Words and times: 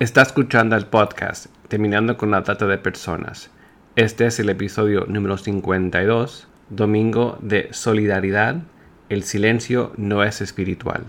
Está 0.00 0.22
escuchando 0.22 0.76
el 0.76 0.86
podcast 0.86 1.48
Terminando 1.68 2.16
con 2.16 2.30
la 2.30 2.42
Trata 2.42 2.66
de 2.66 2.78
Personas. 2.78 3.50
Este 3.96 4.24
es 4.24 4.40
el 4.40 4.48
episodio 4.48 5.04
número 5.06 5.36
52, 5.36 6.48
Domingo 6.70 7.36
de 7.42 7.68
Solidaridad. 7.72 8.62
El 9.10 9.24
silencio 9.24 9.92
no 9.98 10.24
es 10.24 10.40
espiritual. 10.40 11.04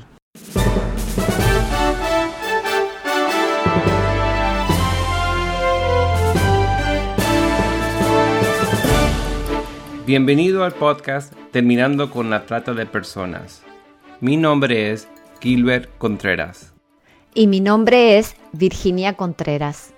Bienvenido 10.05 10.66
al 10.66 10.73
podcast 10.73 11.34
Terminando 11.52 12.12
con 12.12 12.30
la 12.30 12.46
Trata 12.46 12.73
de 12.73 12.86
Personas. 12.86 13.64
Mi 14.20 14.36
nombre 14.36 14.92
es 14.92 15.08
Gilbert 15.39 15.89
Contreras 15.98 16.71
y 17.34 17.48
mi 17.48 17.59
nombre 17.59 18.18
es 18.18 18.36
Virginia 18.52 19.14
Contreras. 19.14 19.93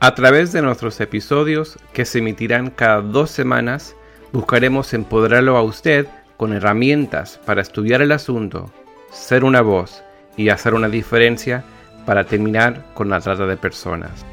A 0.00 0.14
través 0.14 0.52
de 0.52 0.62
nuestros 0.62 1.00
episodios, 1.00 1.78
que 1.92 2.04
se 2.04 2.18
emitirán 2.18 2.70
cada 2.70 3.02
dos 3.02 3.30
semanas, 3.30 3.94
buscaremos 4.32 4.94
empoderarlo 4.94 5.56
a 5.56 5.62
usted 5.62 6.06
con 6.36 6.52
herramientas 6.52 7.38
para 7.44 7.60
estudiar 7.60 8.00
el 8.00 8.12
asunto, 8.12 8.72
ser 9.10 9.44
una 9.44 9.60
voz 9.60 10.02
y 10.36 10.48
hacer 10.48 10.74
una 10.74 10.88
diferencia 10.88 11.64
para 12.06 12.24
terminar 12.24 12.86
con 12.94 13.10
la 13.10 13.20
trata 13.20 13.46
de 13.46 13.56
personas. 13.56 14.24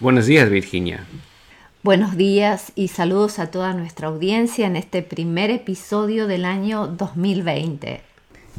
Buenos 0.00 0.26
días, 0.26 0.50
Virginia. 0.50 1.06
Buenos 1.82 2.16
días 2.16 2.72
y 2.74 2.88
saludos 2.88 3.38
a 3.38 3.50
toda 3.50 3.72
nuestra 3.72 4.08
audiencia 4.08 4.66
en 4.66 4.76
este 4.76 5.02
primer 5.02 5.50
episodio 5.50 6.26
del 6.26 6.44
año 6.44 6.88
2020. 6.88 8.09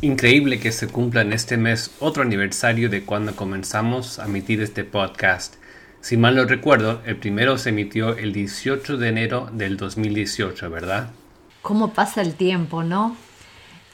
Increíble 0.03 0.59
que 0.59 0.71
se 0.71 0.87
cumpla 0.87 1.21
en 1.21 1.31
este 1.31 1.57
mes 1.57 1.91
otro 1.99 2.23
aniversario 2.23 2.89
de 2.89 3.05
cuando 3.05 3.35
comenzamos 3.35 4.17
a 4.17 4.25
emitir 4.25 4.59
este 4.59 4.83
podcast. 4.83 5.57
Si 6.01 6.17
mal 6.17 6.35
no 6.35 6.45
recuerdo, 6.45 7.03
el 7.05 7.17
primero 7.17 7.59
se 7.59 7.69
emitió 7.69 8.17
el 8.17 8.33
18 8.33 8.97
de 8.97 9.09
enero 9.09 9.49
del 9.53 9.77
2018, 9.77 10.71
¿verdad? 10.71 11.11
¿Cómo 11.61 11.93
pasa 11.93 12.23
el 12.23 12.33
tiempo, 12.33 12.81
no? 12.81 13.15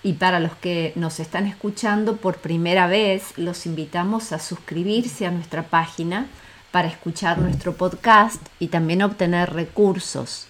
Y 0.02 0.14
para 0.14 0.40
los 0.40 0.56
que 0.56 0.94
nos 0.96 1.20
están 1.20 1.46
escuchando 1.46 2.16
por 2.16 2.38
primera 2.38 2.88
vez, 2.88 3.34
los 3.36 3.66
invitamos 3.66 4.32
a 4.32 4.40
suscribirse 4.40 5.26
a 5.26 5.32
nuestra 5.32 5.64
página 5.64 6.28
para 6.72 6.88
escuchar 6.88 7.40
nuestro 7.40 7.76
podcast 7.76 8.42
y 8.60 8.68
también 8.70 9.02
obtener 9.02 9.52
recursos 9.52 10.48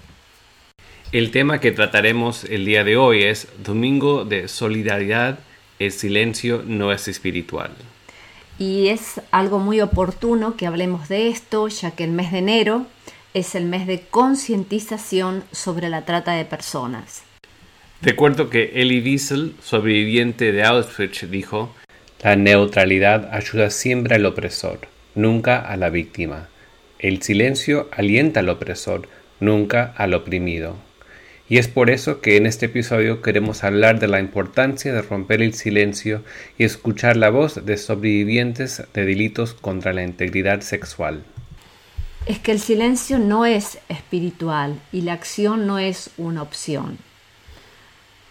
El 1.12 1.30
tema 1.30 1.61
que 1.61 1.72
trataremos 1.72 2.44
el 2.44 2.64
día 2.64 2.84
de 2.84 2.97
hoy 2.97 3.25
es 3.25 3.48
Domingo 3.62 4.25
de 4.25 4.48
Solidaridad, 4.48 5.38
el 5.78 5.92
silencio 5.92 6.62
no 6.66 6.92
es 6.92 7.08
espiritual. 7.08 7.72
Y 8.58 8.88
es 8.88 9.20
algo 9.31 9.58
muy 9.58 9.81
oportuno 9.81 10.56
que 10.56 10.66
hablemos 10.66 11.08
de 11.08 11.28
esto, 11.28 11.69
ya 11.69 11.91
que 11.91 12.05
el 12.05 12.10
mes 12.10 12.33
de 12.33 12.38
enero 12.38 12.86
es 13.34 13.55
el 13.55 13.66
mes 13.66 13.86
de 13.86 14.00
concientización 14.00 15.44
sobre 15.53 15.91
la 15.91 16.06
trata 16.06 16.33
de 16.33 16.47
personas. 16.47 17.25
Recuerdo 18.02 18.50
que 18.50 18.72
Elie 18.75 19.00
Wiesel, 19.00 19.55
sobreviviente 19.62 20.52
de 20.52 20.62
Auschwitz, 20.64 21.30
dijo, 21.30 21.75
La 22.22 22.36
neutralidad 22.36 23.30
ayuda 23.33 23.70
siempre 23.70 24.16
al 24.16 24.27
opresor, 24.27 24.80
nunca 25.14 25.58
a 25.58 25.77
la 25.78 25.88
víctima. 25.88 26.48
El 26.98 27.22
silencio 27.22 27.88
alienta 27.92 28.41
al 28.41 28.50
opresor, 28.50 29.08
nunca 29.41 29.94
al 29.97 30.12
oprimido. 30.12 30.77
Y 31.48 31.56
es 31.56 31.69
por 31.69 31.88
eso 31.88 32.20
que 32.20 32.37
en 32.37 32.44
este 32.44 32.66
episodio 32.66 33.22
queremos 33.22 33.65
hablar 33.65 33.99
de 33.99 34.09
la 34.09 34.20
importancia 34.20 34.93
de 34.93 35.00
romper 35.00 35.41
el 35.41 35.54
silencio 35.54 36.22
y 36.59 36.65
escuchar 36.65 37.16
la 37.16 37.31
voz 37.31 37.65
de 37.65 37.78
sobrevivientes 37.78 38.82
de 38.93 39.06
delitos 39.06 39.54
contra 39.54 39.94
la 39.94 40.03
integridad 40.03 40.60
sexual. 40.60 41.25
Es 42.26 42.41
que 42.41 42.53
el 42.53 42.60
silencio 42.60 43.19
no 43.19 43.47
es 43.47 43.78
espiritual 43.88 44.81
y 44.93 45.03
la 45.03 45.15
acción 45.15 45.66
no 45.66 45.78
es 45.78 46.10
una 46.19 46.43
opción. 46.43 46.99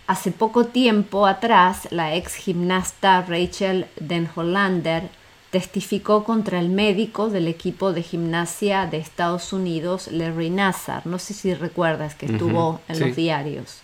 Hace 0.08 0.30
poco 0.30 0.66
tiempo 0.66 1.26
atrás, 1.26 1.88
la 1.90 2.14
ex 2.14 2.36
gimnasta 2.36 3.24
Rachel 3.24 3.88
Den 4.00 4.30
Hollander 4.36 5.10
testificó 5.50 6.24
contra 6.24 6.60
el 6.60 6.70
médico 6.70 7.30
del 7.30 7.48
equipo 7.48 7.92
de 7.92 8.04
gimnasia 8.04 8.86
de 8.86 8.98
Estados 8.98 9.52
Unidos, 9.52 10.10
Larry 10.12 10.52
Nassar. 10.52 11.08
No 11.08 11.18
sé 11.18 11.34
si 11.34 11.56
recuerdas 11.56 12.14
que 12.14 12.28
estuvo 12.28 12.82
en 12.88 13.00
los 13.00 13.16
diarios. 13.16 13.80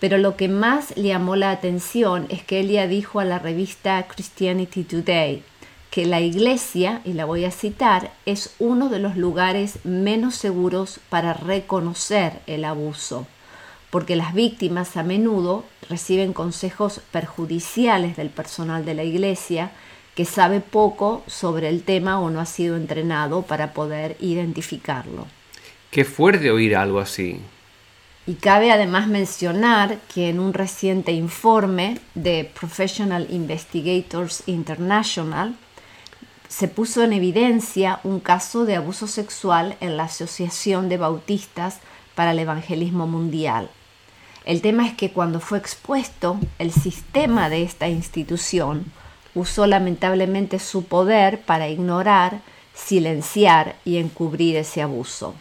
Pero 0.00 0.18
lo 0.18 0.36
que 0.36 0.48
más 0.48 0.94
le 0.98 1.08
llamó 1.08 1.34
la 1.34 1.50
atención 1.50 2.26
es 2.28 2.44
que 2.44 2.60
ella 2.60 2.86
dijo 2.86 3.18
a 3.18 3.24
la 3.24 3.38
revista 3.38 4.06
Christianity 4.06 4.84
Today 4.84 5.42
que 5.90 6.04
la 6.04 6.20
iglesia, 6.20 7.00
y 7.06 7.14
la 7.14 7.24
voy 7.24 7.46
a 7.46 7.50
citar, 7.50 8.12
es 8.26 8.54
uno 8.58 8.90
de 8.90 8.98
los 8.98 9.16
lugares 9.16 9.78
menos 9.84 10.34
seguros 10.34 11.00
para 11.08 11.32
reconocer 11.32 12.42
el 12.46 12.66
abuso 12.66 13.26
porque 13.90 14.16
las 14.16 14.34
víctimas 14.34 14.96
a 14.96 15.02
menudo 15.02 15.64
reciben 15.88 16.32
consejos 16.32 17.00
perjudiciales 17.10 18.16
del 18.16 18.30
personal 18.30 18.84
de 18.84 18.94
la 18.94 19.04
iglesia 19.04 19.70
que 20.14 20.24
sabe 20.24 20.60
poco 20.60 21.22
sobre 21.26 21.68
el 21.68 21.84
tema 21.84 22.20
o 22.20 22.28
no 22.28 22.40
ha 22.40 22.46
sido 22.46 22.76
entrenado 22.76 23.42
para 23.42 23.72
poder 23.72 24.16
identificarlo. 24.20 25.26
Qué 25.90 26.04
fuerte 26.04 26.50
oír 26.50 26.76
algo 26.76 26.98
así. 26.98 27.40
Y 28.26 28.34
cabe 28.34 28.70
además 28.72 29.06
mencionar 29.06 29.98
que 30.12 30.28
en 30.28 30.38
un 30.38 30.52
reciente 30.52 31.12
informe 31.12 31.98
de 32.14 32.50
Professional 32.58 33.26
Investigators 33.30 34.42
International 34.46 35.56
se 36.48 36.68
puso 36.68 37.02
en 37.04 37.12
evidencia 37.12 38.00
un 38.04 38.20
caso 38.20 38.64
de 38.64 38.76
abuso 38.76 39.06
sexual 39.06 39.76
en 39.80 39.96
la 39.96 40.04
Asociación 40.04 40.88
de 40.88 40.98
Bautistas 40.98 41.78
para 42.14 42.32
el 42.32 42.40
Evangelismo 42.40 43.06
Mundial. 43.06 43.70
El 44.48 44.62
tema 44.62 44.86
es 44.86 44.94
que 44.94 45.10
cuando 45.10 45.40
fue 45.40 45.58
expuesto, 45.58 46.40
el 46.58 46.72
sistema 46.72 47.50
de 47.50 47.62
esta 47.62 47.86
institución 47.86 48.86
usó 49.34 49.66
lamentablemente 49.66 50.58
su 50.58 50.86
poder 50.86 51.40
para 51.40 51.68
ignorar, 51.68 52.40
silenciar 52.72 53.76
y 53.84 53.98
encubrir 53.98 54.56
ese 54.56 54.80
abuso. 54.80 55.34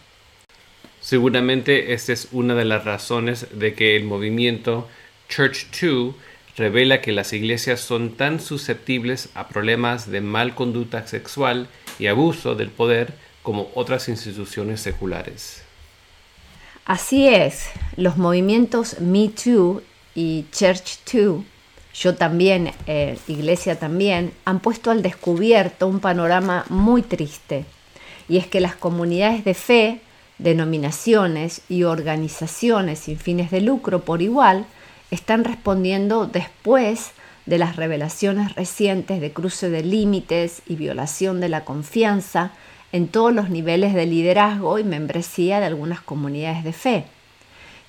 Seguramente 1.00 1.94
esta 1.94 2.12
es 2.12 2.28
una 2.34 2.54
de 2.54 2.66
las 2.66 2.84
razones 2.84 3.48
de 3.58 3.76
que 3.76 3.96
el 3.96 4.04
movimiento 4.04 4.90
Church 5.30 5.68
2 5.82 6.14
revela 6.58 7.00
que 7.00 7.14
las 7.14 7.32
iglesias 7.32 7.80
son 7.80 8.18
tan 8.18 8.42
susceptibles 8.42 9.30
a 9.36 9.48
problemas 9.48 10.12
de 10.12 10.20
mal 10.20 10.54
conducta 10.54 11.08
sexual 11.08 11.70
y 11.98 12.08
abuso 12.08 12.56
del 12.56 12.72
poder 12.72 13.14
como 13.42 13.72
otras 13.74 14.10
instituciones 14.10 14.82
seculares. 14.82 15.64
Así 16.88 17.28
es, 17.28 17.66
los 17.98 18.16
movimientos 18.16 19.02
Me 19.02 19.28
Too 19.28 19.82
y 20.16 20.46
Church 20.54 21.00
Too, 21.00 21.44
yo 21.94 22.16
también, 22.16 22.72
eh, 22.88 23.18
Iglesia 23.28 23.78
también, 23.78 24.32
han 24.46 24.62
puesto 24.62 24.90
al 24.90 25.02
descubierto 25.02 25.86
un 25.86 26.00
panorama 26.00 26.64
muy 26.70 27.02
triste. 27.02 27.66
Y 28.30 28.38
es 28.38 28.48
que 28.48 28.62
las 28.62 28.78
comunidades 28.78 29.44
de 29.44 29.54
fe, 29.54 30.00
denominaciones 30.38 31.60
y 31.68 31.84
organizaciones 31.84 33.00
sin 33.00 33.20
fines 33.20 33.52
de 33.52 33.60
lucro 33.60 34.06
por 34.06 34.22
igual 34.22 34.66
están 35.12 35.44
respondiendo 35.44 36.26
después 36.26 37.12
de 37.46 37.58
las 37.58 37.76
revelaciones 37.76 38.56
recientes 38.56 39.20
de 39.20 39.34
cruce 39.34 39.70
de 39.70 39.84
límites 39.84 40.62
y 40.66 40.78
violación 40.78 41.42
de 41.42 41.50
la 41.50 41.66
confianza 41.66 42.54
en 42.92 43.08
todos 43.08 43.34
los 43.34 43.50
niveles 43.50 43.94
de 43.94 44.06
liderazgo 44.06 44.80
y 44.80 44.84
membresía 44.84 45.60
de 45.60 45.66
algunas 45.66 46.02
comunidades 46.02 46.64
de 46.64 46.74
fe. 46.74 47.06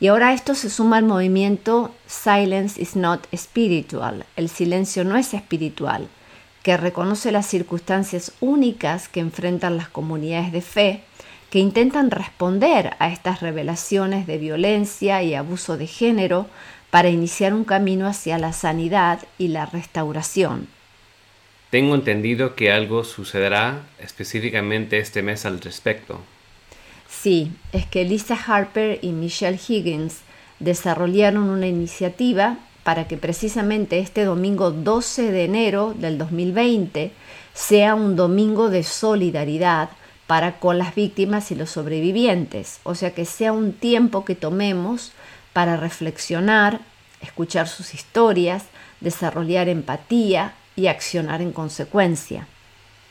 Y 0.00 0.06
ahora 0.08 0.32
esto 0.32 0.54
se 0.54 0.70
suma 0.70 0.98
al 0.98 1.04
movimiento 1.04 1.92
Silence 2.06 2.80
is 2.80 2.94
not 2.94 3.26
spiritual, 3.34 4.24
el 4.36 4.48
silencio 4.48 5.04
no 5.04 5.16
es 5.16 5.34
espiritual, 5.34 6.08
que 6.62 6.76
reconoce 6.76 7.32
las 7.32 7.46
circunstancias 7.46 8.32
únicas 8.40 9.08
que 9.08 9.20
enfrentan 9.20 9.76
las 9.76 9.88
comunidades 9.88 10.52
de 10.52 10.60
fe, 10.60 11.02
que 11.50 11.58
intentan 11.58 12.10
responder 12.10 12.94
a 12.98 13.08
estas 13.08 13.40
revelaciones 13.40 14.26
de 14.26 14.38
violencia 14.38 15.22
y 15.22 15.34
abuso 15.34 15.76
de 15.76 15.86
género 15.86 16.46
para 16.90 17.08
iniciar 17.08 17.54
un 17.54 17.64
camino 17.64 18.06
hacia 18.06 18.38
la 18.38 18.52
sanidad 18.52 19.20
y 19.38 19.48
la 19.48 19.66
restauración. 19.66 20.68
Tengo 21.70 21.94
entendido 21.94 22.54
que 22.54 22.72
algo 22.72 23.04
sucederá 23.04 23.82
específicamente 23.98 24.98
este 24.98 25.22
mes 25.22 25.44
al 25.44 25.60
respecto. 25.60 26.20
Sí, 27.08 27.52
es 27.72 27.86
que 27.86 28.04
Lisa 28.04 28.38
Harper 28.46 28.98
y 29.02 29.12
Michelle 29.12 29.58
Higgins 29.68 30.20
desarrollaron 30.60 31.50
una 31.50 31.66
iniciativa 31.66 32.58
para 32.84 33.06
que 33.06 33.18
precisamente 33.18 33.98
este 33.98 34.24
domingo 34.24 34.70
12 34.70 35.30
de 35.30 35.44
enero 35.44 35.94
del 35.98 36.16
2020 36.16 37.12
sea 37.52 37.94
un 37.94 38.16
domingo 38.16 38.70
de 38.70 38.82
solidaridad 38.82 39.90
para 40.26 40.58
con 40.58 40.78
las 40.78 40.94
víctimas 40.94 41.50
y 41.50 41.54
los 41.54 41.70
sobrevivientes, 41.70 42.80
o 42.82 42.94
sea 42.94 43.12
que 43.12 43.24
sea 43.24 43.52
un 43.52 43.72
tiempo 43.72 44.24
que 44.24 44.34
tomemos 44.34 45.12
para 45.52 45.76
reflexionar, 45.76 46.80
escuchar 47.20 47.68
sus 47.68 47.94
historias, 47.94 48.64
desarrollar 49.00 49.68
empatía 49.68 50.54
y 50.78 50.86
accionar 50.86 51.42
en 51.42 51.52
consecuencia. 51.52 52.46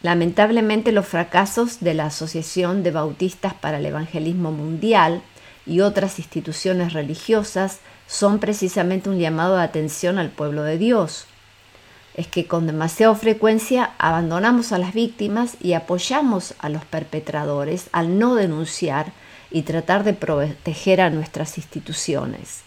Lamentablemente 0.02 0.94
los 0.94 1.06
fracasos 1.06 1.82
de 1.82 1.94
la 1.94 2.06
Asociación 2.06 2.82
de 2.82 2.92
Bautistas 2.92 3.54
para 3.54 3.80
el 3.80 3.86
Evangelismo 3.86 4.52
Mundial 4.52 5.22
y 5.66 5.82
otras 5.82 6.18
instituciones 6.18 6.94
religiosas 6.94 7.80
son 8.08 8.40
precisamente 8.40 9.10
un 9.10 9.20
llamado 9.20 9.58
de 9.58 9.64
atención 9.64 10.18
al 10.18 10.30
pueblo 10.30 10.64
de 10.64 10.78
Dios. 10.78 11.26
Es 12.14 12.28
que 12.28 12.48
con 12.48 12.68
demasiada 12.68 13.14
frecuencia 13.16 13.92
abandonamos 13.98 14.72
a 14.72 14.78
las 14.78 14.94
víctimas 14.94 15.58
y 15.60 15.74
apoyamos 15.74 16.54
a 16.60 16.70
los 16.70 16.86
perpetradores 16.86 17.90
al 17.92 18.18
no 18.18 18.36
denunciar 18.36 19.12
y 19.52 19.64
tratar 19.64 20.06
de 20.06 20.14
proteger 20.14 21.02
a 21.02 21.10
nuestras 21.10 21.58
instituciones. 21.58 22.67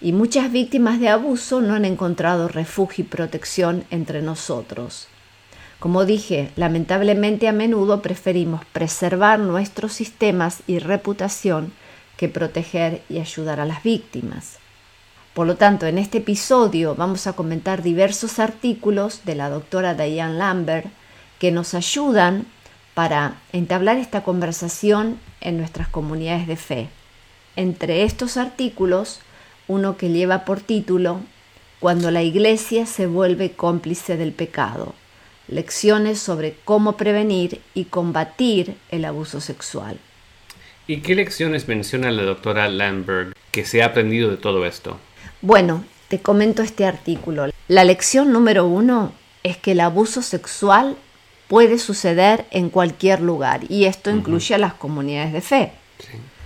Y 0.00 0.12
muchas 0.12 0.52
víctimas 0.52 1.00
de 1.00 1.08
abuso 1.08 1.60
no 1.60 1.74
han 1.74 1.84
encontrado 1.84 2.48
refugio 2.48 3.04
y 3.04 3.08
protección 3.08 3.84
entre 3.90 4.22
nosotros. 4.22 5.08
Como 5.78 6.04
dije, 6.04 6.50
lamentablemente 6.56 7.48
a 7.48 7.52
menudo 7.52 8.02
preferimos 8.02 8.64
preservar 8.66 9.38
nuestros 9.38 9.92
sistemas 9.92 10.62
y 10.66 10.78
reputación 10.78 11.72
que 12.16 12.28
proteger 12.28 13.02
y 13.08 13.18
ayudar 13.18 13.60
a 13.60 13.66
las 13.66 13.82
víctimas. 13.82 14.58
Por 15.34 15.46
lo 15.46 15.56
tanto, 15.56 15.86
en 15.86 15.98
este 15.98 16.18
episodio 16.18 16.94
vamos 16.94 17.26
a 17.26 17.34
comentar 17.34 17.82
diversos 17.82 18.38
artículos 18.38 19.20
de 19.26 19.34
la 19.34 19.50
doctora 19.50 19.94
Diane 19.94 20.38
Lambert 20.38 20.86
que 21.38 21.52
nos 21.52 21.74
ayudan 21.74 22.46
para 22.94 23.36
entablar 23.52 23.98
esta 23.98 24.22
conversación 24.24 25.18
en 25.42 25.58
nuestras 25.58 25.88
comunidades 25.88 26.46
de 26.46 26.56
fe. 26.56 26.88
Entre 27.54 28.04
estos 28.04 28.38
artículos, 28.38 29.20
uno 29.68 29.96
que 29.96 30.10
lleva 30.10 30.44
por 30.44 30.60
título 30.60 31.20
Cuando 31.80 32.10
la 32.10 32.22
Iglesia 32.22 32.86
se 32.86 33.06
vuelve 33.06 33.52
cómplice 33.52 34.16
del 34.16 34.32
pecado, 34.32 34.94
lecciones 35.48 36.18
sobre 36.18 36.56
cómo 36.64 36.96
prevenir 36.96 37.60
y 37.74 37.84
combatir 37.84 38.76
el 38.90 39.04
abuso 39.04 39.40
sexual. 39.40 39.98
¿Y 40.86 40.98
qué 40.98 41.14
lecciones 41.14 41.68
menciona 41.68 42.10
la 42.10 42.22
doctora 42.22 42.68
Lambert 42.68 43.36
que 43.50 43.64
se 43.64 43.82
ha 43.82 43.86
aprendido 43.86 44.30
de 44.30 44.36
todo 44.36 44.64
esto? 44.66 44.98
Bueno, 45.42 45.84
te 46.08 46.20
comento 46.20 46.62
este 46.62 46.84
artículo. 46.84 47.46
La 47.68 47.84
lección 47.84 48.32
número 48.32 48.66
uno 48.66 49.12
es 49.42 49.56
que 49.56 49.72
el 49.72 49.80
abuso 49.80 50.22
sexual 50.22 50.96
puede 51.48 51.78
suceder 51.78 52.46
en 52.50 52.70
cualquier 52.70 53.20
lugar 53.20 53.60
y 53.68 53.84
esto 53.84 54.10
incluye 54.10 54.54
a 54.54 54.58
las 54.58 54.74
comunidades 54.74 55.32
de 55.32 55.40
fe. 55.40 55.72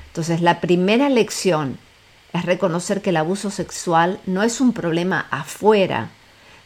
Entonces, 0.09 0.41
la 0.41 0.61
primera 0.61 1.09
lección 1.09 1.79
es 2.33 2.45
reconocer 2.45 3.03
que 3.03 3.11
el 3.11 3.17
abuso 3.17 3.51
sexual 3.51 4.21
no 4.27 4.43
es 4.43 4.61
un 4.61 4.73
problema 4.73 5.27
afuera, 5.31 6.11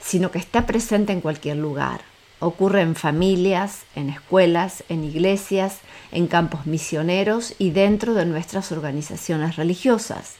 sino 0.00 0.30
que 0.30 0.38
está 0.38 0.66
presente 0.66 1.12
en 1.12 1.20
cualquier 1.20 1.56
lugar. 1.56 2.02
Ocurre 2.40 2.82
en 2.82 2.94
familias, 2.94 3.84
en 3.94 4.10
escuelas, 4.10 4.84
en 4.88 5.04
iglesias, 5.04 5.78
en 6.12 6.26
campos 6.26 6.66
misioneros 6.66 7.54
y 7.58 7.70
dentro 7.70 8.12
de 8.12 8.26
nuestras 8.26 8.70
organizaciones 8.70 9.56
religiosas. 9.56 10.34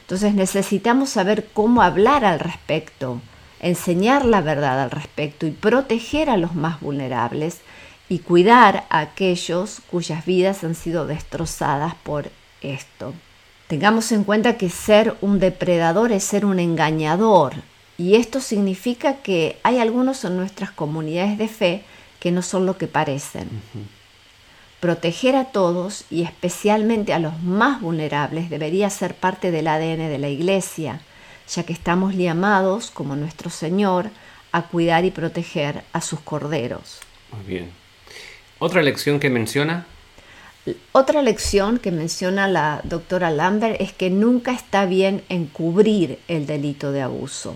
Entonces 0.00 0.34
necesitamos 0.34 1.10
saber 1.10 1.48
cómo 1.52 1.82
hablar 1.82 2.24
al 2.24 2.40
respecto, 2.40 3.20
enseñar 3.60 4.24
la 4.24 4.40
verdad 4.40 4.82
al 4.82 4.90
respecto 4.90 5.46
y 5.46 5.50
proteger 5.50 6.30
a 6.30 6.36
los 6.36 6.54
más 6.54 6.80
vulnerables 6.80 7.60
y 8.08 8.20
cuidar 8.20 8.86
a 8.88 9.00
aquellos 9.00 9.80
cuyas 9.90 10.24
vidas 10.24 10.64
han 10.64 10.74
sido 10.74 11.06
destrozadas 11.06 11.94
por 11.94 12.30
esto. 12.62 13.12
Tengamos 13.68 14.12
en 14.12 14.24
cuenta 14.24 14.56
que 14.56 14.70
ser 14.70 15.14
un 15.20 15.38
depredador 15.38 16.12
es 16.12 16.24
ser 16.24 16.44
un 16.44 16.58
engañador 16.58 17.54
y 17.96 18.16
esto 18.16 18.40
significa 18.40 19.16
que 19.16 19.58
hay 19.62 19.78
algunos 19.78 20.24
en 20.24 20.36
nuestras 20.36 20.70
comunidades 20.70 21.38
de 21.38 21.48
fe 21.48 21.82
que 22.18 22.32
no 22.32 22.42
son 22.42 22.66
lo 22.66 22.76
que 22.78 22.86
parecen. 22.86 23.48
Proteger 24.80 25.36
a 25.36 25.46
todos 25.46 26.04
y 26.10 26.22
especialmente 26.22 27.12
a 27.12 27.18
los 27.18 27.42
más 27.42 27.80
vulnerables 27.80 28.50
debería 28.50 28.90
ser 28.90 29.14
parte 29.14 29.50
del 29.50 29.68
ADN 29.68 30.08
de 30.08 30.18
la 30.18 30.28
Iglesia 30.28 31.00
ya 31.48 31.64
que 31.64 31.72
estamos 31.72 32.14
llamados, 32.14 32.90
como 32.90 33.16
nuestro 33.16 33.50
Señor, 33.50 34.10
a 34.52 34.62
cuidar 34.62 35.04
y 35.04 35.10
proteger 35.10 35.82
a 35.92 36.00
sus 36.00 36.20
corderos. 36.20 37.00
Muy 37.32 37.44
bien. 37.44 37.70
¿Otra 38.58 38.82
lección 38.82 39.20
que 39.20 39.30
menciona? 39.30 39.86
Otra 40.92 41.22
lección 41.22 41.78
que 41.78 41.90
menciona 41.90 42.48
la 42.48 42.80
doctora 42.84 43.30
Lambert 43.30 43.80
es 43.80 43.92
que 43.92 44.10
nunca 44.10 44.52
está 44.52 44.86
bien 44.86 45.22
encubrir 45.28 46.18
el 46.28 46.46
delito 46.46 46.92
de 46.92 47.02
abuso. 47.02 47.54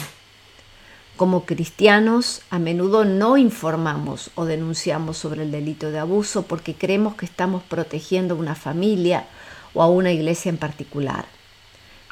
Como 1.16 1.44
cristianos, 1.44 2.42
a 2.50 2.58
menudo 2.58 3.04
no 3.04 3.36
informamos 3.36 4.30
o 4.34 4.44
denunciamos 4.44 5.18
sobre 5.18 5.42
el 5.42 5.52
delito 5.52 5.90
de 5.90 5.98
abuso 5.98 6.42
porque 6.42 6.74
creemos 6.74 7.14
que 7.14 7.26
estamos 7.26 7.62
protegiendo 7.62 8.34
a 8.34 8.38
una 8.38 8.54
familia 8.54 9.26
o 9.74 9.82
a 9.82 9.88
una 9.88 10.10
iglesia 10.10 10.48
en 10.48 10.56
particular. 10.56 11.26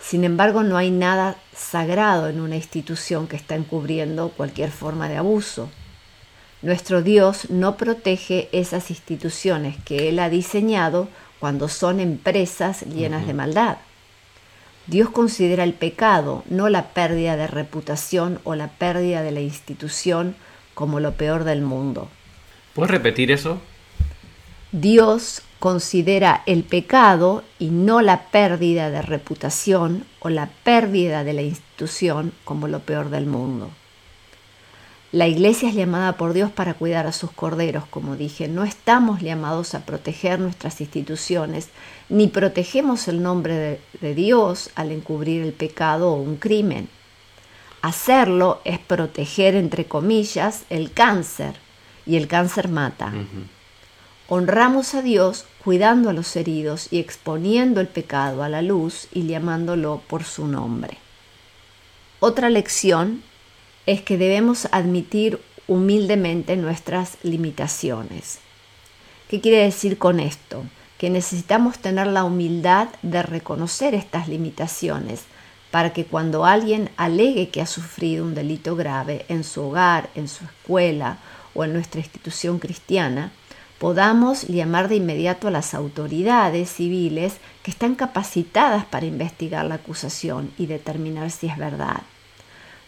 Sin 0.00 0.25
embargo, 0.25 0.62
no 0.62 0.76
hay 0.76 0.91
nada 0.91 1.37
sagrado 1.55 2.29
en 2.29 2.41
una 2.41 2.56
institución 2.56 3.26
que 3.26 3.37
está 3.37 3.55
encubriendo 3.55 4.31
cualquier 4.31 4.70
forma 4.70 5.08
de 5.08 5.17
abuso. 5.17 5.70
Nuestro 6.62 7.03
Dios 7.03 7.49
no 7.49 7.77
protege 7.77 8.49
esas 8.53 8.91
instituciones 8.91 9.77
que 9.85 10.09
Él 10.11 10.19
ha 10.19 10.29
diseñado 10.29 11.09
cuando 11.39 11.69
son 11.69 12.01
empresas 12.01 12.83
llenas 12.83 13.27
de 13.27 13.33
maldad. 13.33 13.79
Dios 14.87 15.09
considera 15.09 15.65
el 15.65 15.73
pecado, 15.73 16.45
no 16.51 16.69
la 16.69 16.89
pérdida 16.89 17.37
de 17.37 17.47
reputación 17.47 18.41
o 18.45 18.55
la 18.55 18.69
pérdida 18.69 19.23
de 19.23 19.31
la 19.31 19.41
institución 19.41 20.35
como 20.75 21.01
lo 21.01 21.12
peor 21.12 21.45
del 21.45 21.62
mundo. 21.62 22.09
¿Puedes 22.75 22.91
repetir 22.91 23.31
eso? 23.31 23.59
Dios 24.73 25.43
considera 25.59 26.43
el 26.47 26.62
pecado 26.62 27.43
y 27.59 27.71
no 27.71 28.03
la 28.03 28.31
pérdida 28.31 28.91
de 28.91 29.03
reputación 29.03 30.05
o 30.21 30.29
la 30.29 30.49
pérdida 30.62 31.25
de 31.25 31.33
la 31.33 31.43
institución 31.43 32.33
como 32.45 32.69
lo 32.69 32.81
peor 32.81 33.11
del 33.11 33.27
mundo. 33.27 33.71
La 35.12 35.27
iglesia 35.27 35.69
es 35.69 35.75
llamada 35.75 36.17
por 36.17 36.33
Dios 36.33 36.51
para 36.53 36.75
cuidar 36.75 37.07
a 37.07 37.12
sus 37.12 37.33
corderos, 37.33 37.85
como 37.87 38.17
dije. 38.17 38.47
No 38.47 38.65
estamos 38.65 39.21
llamados 39.21 39.75
a 39.75 39.85
proteger 39.85 40.38
nuestras 40.38 40.81
instituciones, 40.81 41.69
ni 42.09 42.29
protegemos 42.29 43.09
el 43.09 43.23
nombre 43.23 43.55
de, 43.55 43.81
de 44.00 44.14
Dios 44.14 44.71
al 44.76 44.93
encubrir 44.93 45.43
el 45.43 45.52
pecado 45.52 46.12
o 46.12 46.23
un 46.23 46.37
crimen. 46.37 46.88
Hacerlo 47.83 48.61
es 48.64 48.79
proteger, 48.79 49.57
entre 49.57 49.87
comillas, 49.87 50.64
el 50.71 50.93
cáncer, 50.93 51.57
y 52.07 52.17
el 52.17 52.26
cáncer 52.26 52.69
mata. 52.69 53.12
Honramos 54.29 54.95
a 54.95 55.02
Dios 55.02 55.45
cuidando 55.64 56.11
a 56.11 56.12
los 56.12 56.35
heridos 56.37 56.88
y 56.90 56.99
exponiendo 56.99 57.81
el 57.81 57.87
pecado 57.88 58.43
a 58.43 58.49
la 58.49 58.62
luz 58.62 59.09
y 59.12 59.26
llamándolo 59.26 60.02
por 60.09 60.25
su 60.25 60.47
nombre. 60.47 60.99
Otra 62.19 62.50
lección 62.50 63.23
es 63.87 64.03
que 64.03 64.19
debemos 64.19 64.69
admitir 64.73 65.41
humildemente 65.67 66.57
nuestras 66.57 67.17
limitaciones. 67.23 68.41
¿Qué 69.29 69.41
quiere 69.41 69.59
decir 69.59 69.99
con 69.99 70.19
esto? 70.19 70.65
Que 70.99 71.11
necesitamos 71.11 71.79
tener 71.79 72.09
la 72.09 72.25
humildad 72.25 72.89
de 73.03 73.23
reconocer 73.23 73.95
estas 73.95 74.29
limitaciones 74.29 75.25
para 75.71 75.93
que 75.93 76.05
cuando 76.05 76.45
alguien 76.45 76.91
alegue 76.97 77.51
que 77.51 77.63
ha 77.63 77.67
sufrido 77.67 78.25
un 78.25 78.35
delito 78.35 78.75
grave 78.75 79.25
en 79.29 79.45
su 79.45 79.63
hogar, 79.63 80.11
en 80.15 80.27
su 80.27 80.45
escuela 80.45 81.19
o 81.55 81.65
en 81.65 81.73
nuestra 81.73 82.01
institución 82.01 82.59
cristiana, 82.59 83.31
podamos 83.79 84.49
llamar 84.49 84.89
de 84.89 84.97
inmediato 84.97 85.49
a 85.49 85.53
las 85.53 85.75
autoridades 85.75 86.69
civiles 86.71 87.35
que 87.63 87.71
están 87.71 87.95
capacitadas 87.95 88.85
para 88.85 89.07
investigar 89.07 89.65
la 89.65 89.77
acusación 89.77 90.51
y 90.59 90.67
determinar 90.67 91.31
si 91.31 91.47
es 91.47 91.57
verdad. 91.57 92.03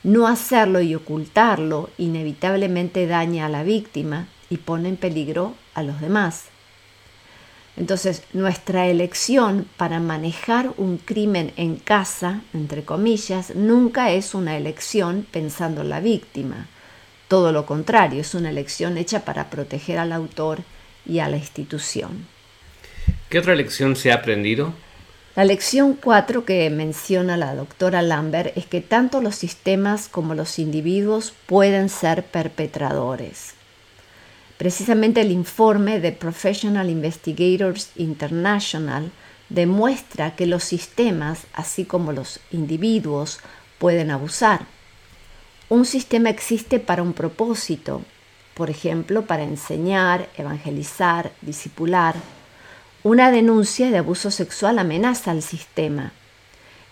No 0.04 0.26
hacerlo 0.26 0.80
y 0.80 0.94
ocultarlo 0.94 1.90
inevitablemente 1.96 3.06
daña 3.06 3.46
a 3.46 3.48
la 3.48 3.62
víctima 3.62 4.28
y 4.50 4.56
pone 4.56 4.88
en 4.88 4.96
peligro 4.96 5.54
a 5.74 5.82
los 5.82 6.00
demás. 6.00 6.46
Entonces, 7.76 8.22
nuestra 8.32 8.86
elección 8.88 9.66
para 9.76 9.98
manejar 9.98 10.72
un 10.76 10.98
crimen 10.98 11.52
en 11.56 11.76
casa, 11.76 12.42
entre 12.52 12.84
comillas, 12.84 13.54
nunca 13.54 14.10
es 14.10 14.34
una 14.34 14.56
elección 14.56 15.26
pensando 15.30 15.80
en 15.80 15.88
la 15.88 16.00
víctima. 16.00 16.66
Todo 17.28 17.50
lo 17.50 17.64
contrario, 17.64 18.20
es 18.20 18.34
una 18.34 18.50
elección 18.50 18.98
hecha 18.98 19.24
para 19.24 19.48
proteger 19.48 19.98
al 19.98 20.12
autor 20.12 20.64
y 21.06 21.20
a 21.20 21.28
la 21.28 21.38
institución. 21.38 22.26
¿Qué 23.30 23.38
otra 23.38 23.54
lección 23.54 23.96
se 23.96 24.12
ha 24.12 24.16
aprendido? 24.16 24.74
La 25.34 25.46
lección 25.46 25.94
4 25.94 26.44
que 26.44 26.68
menciona 26.68 27.38
la 27.38 27.54
doctora 27.54 28.02
Lambert 28.02 28.54
es 28.54 28.66
que 28.66 28.82
tanto 28.82 29.22
los 29.22 29.34
sistemas 29.34 30.08
como 30.08 30.34
los 30.34 30.58
individuos 30.58 31.32
pueden 31.46 31.88
ser 31.88 32.22
perpetradores. 32.22 33.54
Precisamente 34.58 35.22
el 35.22 35.30
informe 35.30 36.00
de 36.00 36.12
Professional 36.12 36.90
Investigators 36.90 37.92
International 37.96 39.10
demuestra 39.48 40.36
que 40.36 40.46
los 40.46 40.64
sistemas, 40.64 41.46
así 41.54 41.86
como 41.86 42.12
los 42.12 42.38
individuos, 42.50 43.40
pueden 43.78 44.10
abusar. 44.10 44.66
Un 45.70 45.86
sistema 45.86 46.28
existe 46.28 46.78
para 46.78 47.02
un 47.02 47.14
propósito, 47.14 48.02
por 48.52 48.68
ejemplo, 48.68 49.22
para 49.22 49.44
enseñar, 49.44 50.28
evangelizar, 50.36 51.32
disipular. 51.40 52.16
Una 53.04 53.32
denuncia 53.32 53.90
de 53.90 53.98
abuso 53.98 54.30
sexual 54.30 54.78
amenaza 54.78 55.32
al 55.32 55.42
sistema 55.42 56.12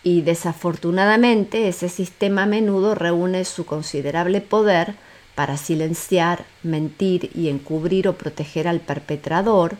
y 0.03 0.23
desafortunadamente 0.23 1.69
ese 1.69 1.89
sistema 1.89 2.43
a 2.43 2.47
menudo 2.47 2.97
reúne 2.97 3.45
su 3.45 3.65
considerable 3.65 4.41
poder 4.41 4.95
para 5.37 5.57
silenciar, 5.57 6.45
mentir 6.65 7.31
y 7.35 7.49
encubrir 7.49 8.09
o 8.09 8.15
proteger 8.15 8.67
al 8.67 8.81
perpetrador 8.81 9.77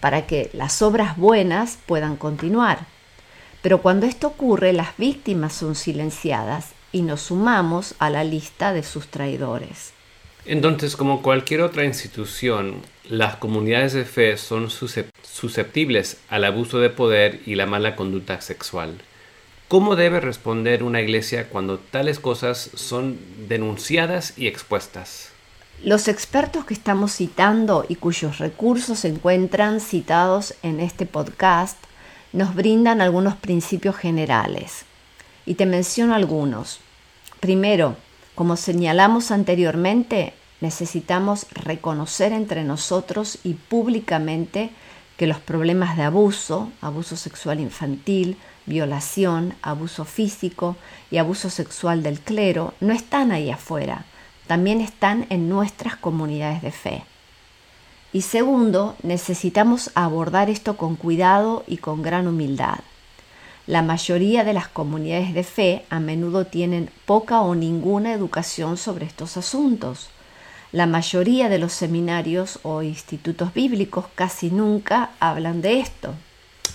para 0.00 0.26
que 0.26 0.48
las 0.54 0.80
obras 0.80 1.18
buenas 1.18 1.78
puedan 1.84 2.16
continuar. 2.16 2.86
Pero 3.60 3.82
cuando 3.82 4.06
esto 4.06 4.28
ocurre, 4.28 4.72
las 4.72 4.96
víctimas 4.96 5.52
son 5.52 5.74
silenciadas 5.74 6.70
y 6.92 7.02
nos 7.02 7.22
sumamos 7.22 7.94
a 7.98 8.08
la 8.08 8.24
lista 8.24 8.72
de 8.72 8.82
sus 8.82 9.08
traidores. 9.08 9.92
Entonces, 10.46 10.96
como 10.96 11.22
cualquier 11.22 11.60
otra 11.60 11.84
institución, 11.84 12.82
las 13.08 13.36
comunidades 13.36 13.92
de 13.92 14.04
fe 14.04 14.36
son 14.36 14.70
susceptibles 14.70 16.18
al 16.28 16.44
abuso 16.44 16.78
de 16.78 16.90
poder 16.90 17.40
y 17.44 17.54
la 17.54 17.66
mala 17.66 17.96
conducta 17.96 18.40
sexual. 18.40 18.94
¿Cómo 19.68 19.96
debe 19.96 20.20
responder 20.20 20.82
una 20.82 21.00
iglesia 21.00 21.48
cuando 21.48 21.78
tales 21.78 22.18
cosas 22.18 22.70
son 22.74 23.18
denunciadas 23.48 24.38
y 24.38 24.46
expuestas? 24.46 25.30
Los 25.82 26.08
expertos 26.08 26.64
que 26.64 26.74
estamos 26.74 27.12
citando 27.12 27.84
y 27.88 27.96
cuyos 27.96 28.38
recursos 28.38 29.00
se 29.00 29.08
encuentran 29.08 29.80
citados 29.80 30.54
en 30.62 30.80
este 30.80 31.04
podcast 31.04 31.76
nos 32.32 32.54
brindan 32.54 33.00
algunos 33.00 33.36
principios 33.36 33.96
generales. 33.96 34.84
Y 35.46 35.54
te 35.54 35.66
menciono 35.66 36.14
algunos. 36.14 36.80
Primero, 37.40 37.96
como 38.34 38.56
señalamos 38.56 39.30
anteriormente, 39.30 40.32
necesitamos 40.64 41.46
reconocer 41.52 42.32
entre 42.32 42.64
nosotros 42.64 43.38
y 43.44 43.52
públicamente 43.52 44.70
que 45.18 45.26
los 45.26 45.38
problemas 45.38 45.98
de 45.98 46.04
abuso, 46.04 46.70
abuso 46.80 47.16
sexual 47.16 47.60
infantil, 47.60 48.38
violación, 48.64 49.54
abuso 49.60 50.06
físico 50.06 50.76
y 51.10 51.18
abuso 51.18 51.50
sexual 51.50 52.02
del 52.02 52.18
clero 52.18 52.72
no 52.80 52.94
están 52.94 53.30
ahí 53.30 53.50
afuera, 53.50 54.06
también 54.46 54.80
están 54.80 55.26
en 55.28 55.50
nuestras 55.50 55.96
comunidades 55.96 56.62
de 56.62 56.72
fe. 56.72 57.04
Y 58.14 58.22
segundo, 58.22 58.96
necesitamos 59.02 59.90
abordar 59.94 60.48
esto 60.48 60.78
con 60.78 60.96
cuidado 60.96 61.62
y 61.66 61.76
con 61.76 62.00
gran 62.00 62.26
humildad. 62.26 62.78
La 63.66 63.82
mayoría 63.82 64.44
de 64.44 64.54
las 64.54 64.68
comunidades 64.68 65.34
de 65.34 65.44
fe 65.44 65.84
a 65.90 66.00
menudo 66.00 66.46
tienen 66.46 66.88
poca 67.04 67.42
o 67.42 67.54
ninguna 67.54 68.14
educación 68.14 68.78
sobre 68.78 69.04
estos 69.04 69.36
asuntos. 69.36 70.08
La 70.74 70.86
mayoría 70.86 71.48
de 71.48 71.60
los 71.60 71.72
seminarios 71.72 72.58
o 72.64 72.82
institutos 72.82 73.54
bíblicos 73.54 74.06
casi 74.16 74.50
nunca 74.50 75.10
hablan 75.20 75.62
de 75.62 75.78
esto. 75.78 76.16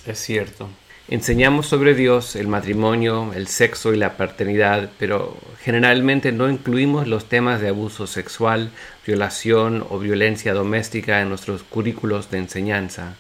Es 0.06 0.20
cierto. 0.20 0.70
Enseñamos 1.10 1.68
sobre 1.68 1.94
Dios, 1.96 2.38
el 2.38 2.48
matrimonio, 2.48 3.34
el 3.36 3.48
sexo 3.48 3.94
y 3.94 3.98
la 3.98 4.16
paternidad, 4.16 4.90
pero 4.98 5.36
generalmente 5.62 6.32
no 6.32 6.50
incluimos 6.50 7.10
los 7.10 7.26
temas 7.26 7.60
de 7.60 7.68
abuso 7.68 8.08
sexual, 8.08 8.72
violación 9.06 9.86
o 9.90 10.00
violencia 10.00 10.54
doméstica 10.54 11.20
en 11.20 11.28
nuestros 11.28 11.64
currículos 11.64 12.32
de 12.32 12.38
enseñanza. 12.38 13.16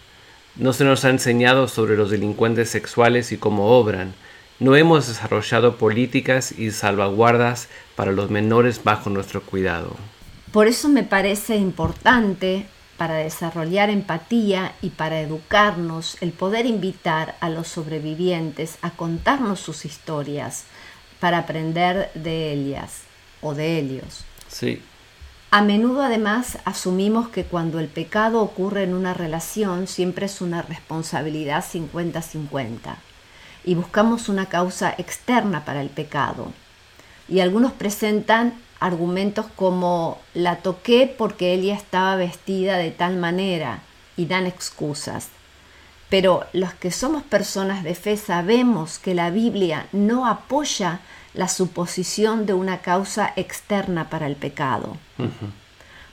No 0.55 0.71
se 0.71 0.85
nos 0.85 1.03
ha 1.03 1.09
enseñado 1.09 1.67
sobre 1.67 1.97
los 1.97 2.09
delincuentes 2.09 2.69
sexuales 2.69 3.33
y 3.33 3.37
cómo 3.37 3.77
obran. 3.77 4.13
No 4.59 4.77
hemos 4.77 5.09
desarrollado 5.09 5.75
políticas 5.75 6.53
y 6.57 6.71
salvaguardas 6.71 7.67
para 7.97 8.13
los 8.13 8.29
menores 8.29 8.81
bajo 8.81 9.09
nuestro 9.09 9.41
cuidado. 9.41 9.97
Por 10.51 10.67
eso 10.67 10.89
me 10.89 11.03
parece 11.03 11.57
importante 11.57 12.65
para 12.97 13.15
desarrollar 13.15 13.89
empatía 13.89 14.73
y 14.81 14.89
para 14.89 15.21
educarnos, 15.21 16.17
el 16.21 16.31
poder 16.31 16.65
invitar 16.65 17.37
a 17.39 17.49
los 17.49 17.67
sobrevivientes 17.67 18.77
a 18.81 18.91
contarnos 18.91 19.59
sus 19.59 19.85
historias 19.85 20.65
para 21.19 21.37
aprender 21.37 22.11
de 22.13 22.51
ellas 22.51 23.03
o 23.41 23.53
de 23.53 23.77
ellos. 23.77 24.25
Sí. 24.47 24.81
A 25.51 25.61
menudo 25.61 26.01
además 26.01 26.57
asumimos 26.65 27.29
que 27.29 27.43
cuando 27.43 27.79
el 27.79 27.87
pecado 27.87 28.41
ocurre 28.41 28.83
en 28.83 28.93
una 28.93 29.13
relación 29.13 29.87
siempre 29.87 30.25
es 30.25 30.41
una 30.41 30.61
responsabilidad 30.61 31.63
50-50 31.63 32.95
y 33.63 33.75
buscamos 33.75 34.29
una 34.29 34.47
causa 34.47 34.93
externa 34.97 35.63
para 35.63 35.81
el 35.81 35.89
pecado. 35.89 36.51
Y 37.27 37.39
algunos 37.39 37.71
presentan 37.71 38.53
argumentos 38.79 39.45
como 39.55 40.19
la 40.33 40.57
toqué 40.57 41.13
porque 41.17 41.53
ella 41.53 41.75
estaba 41.75 42.15
vestida 42.15 42.77
de 42.77 42.91
tal 42.91 43.17
manera 43.17 43.81
y 44.15 44.25
dan 44.25 44.45
excusas. 44.45 45.29
Pero 46.09 46.45
los 46.53 46.73
que 46.73 46.91
somos 46.91 47.23
personas 47.23 47.83
de 47.83 47.93
fe 47.93 48.17
sabemos 48.17 48.97
que 48.97 49.13
la 49.13 49.29
Biblia 49.29 49.87
no 49.91 50.25
apoya 50.25 51.01
la 51.33 51.47
suposición 51.47 52.45
de 52.45 52.53
una 52.53 52.79
causa 52.79 53.31
externa 53.35 54.09
para 54.09 54.25
el 54.25 54.35
pecado. 54.35 54.97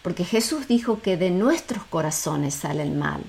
Porque 0.03 0.25
Jesús 0.25 0.69
dijo 0.69 1.01
que 1.01 1.17
de 1.17 1.31
nuestros 1.31 1.85
corazones 1.85 2.55
sale 2.55 2.83
el 2.83 2.93
mal. 2.93 3.23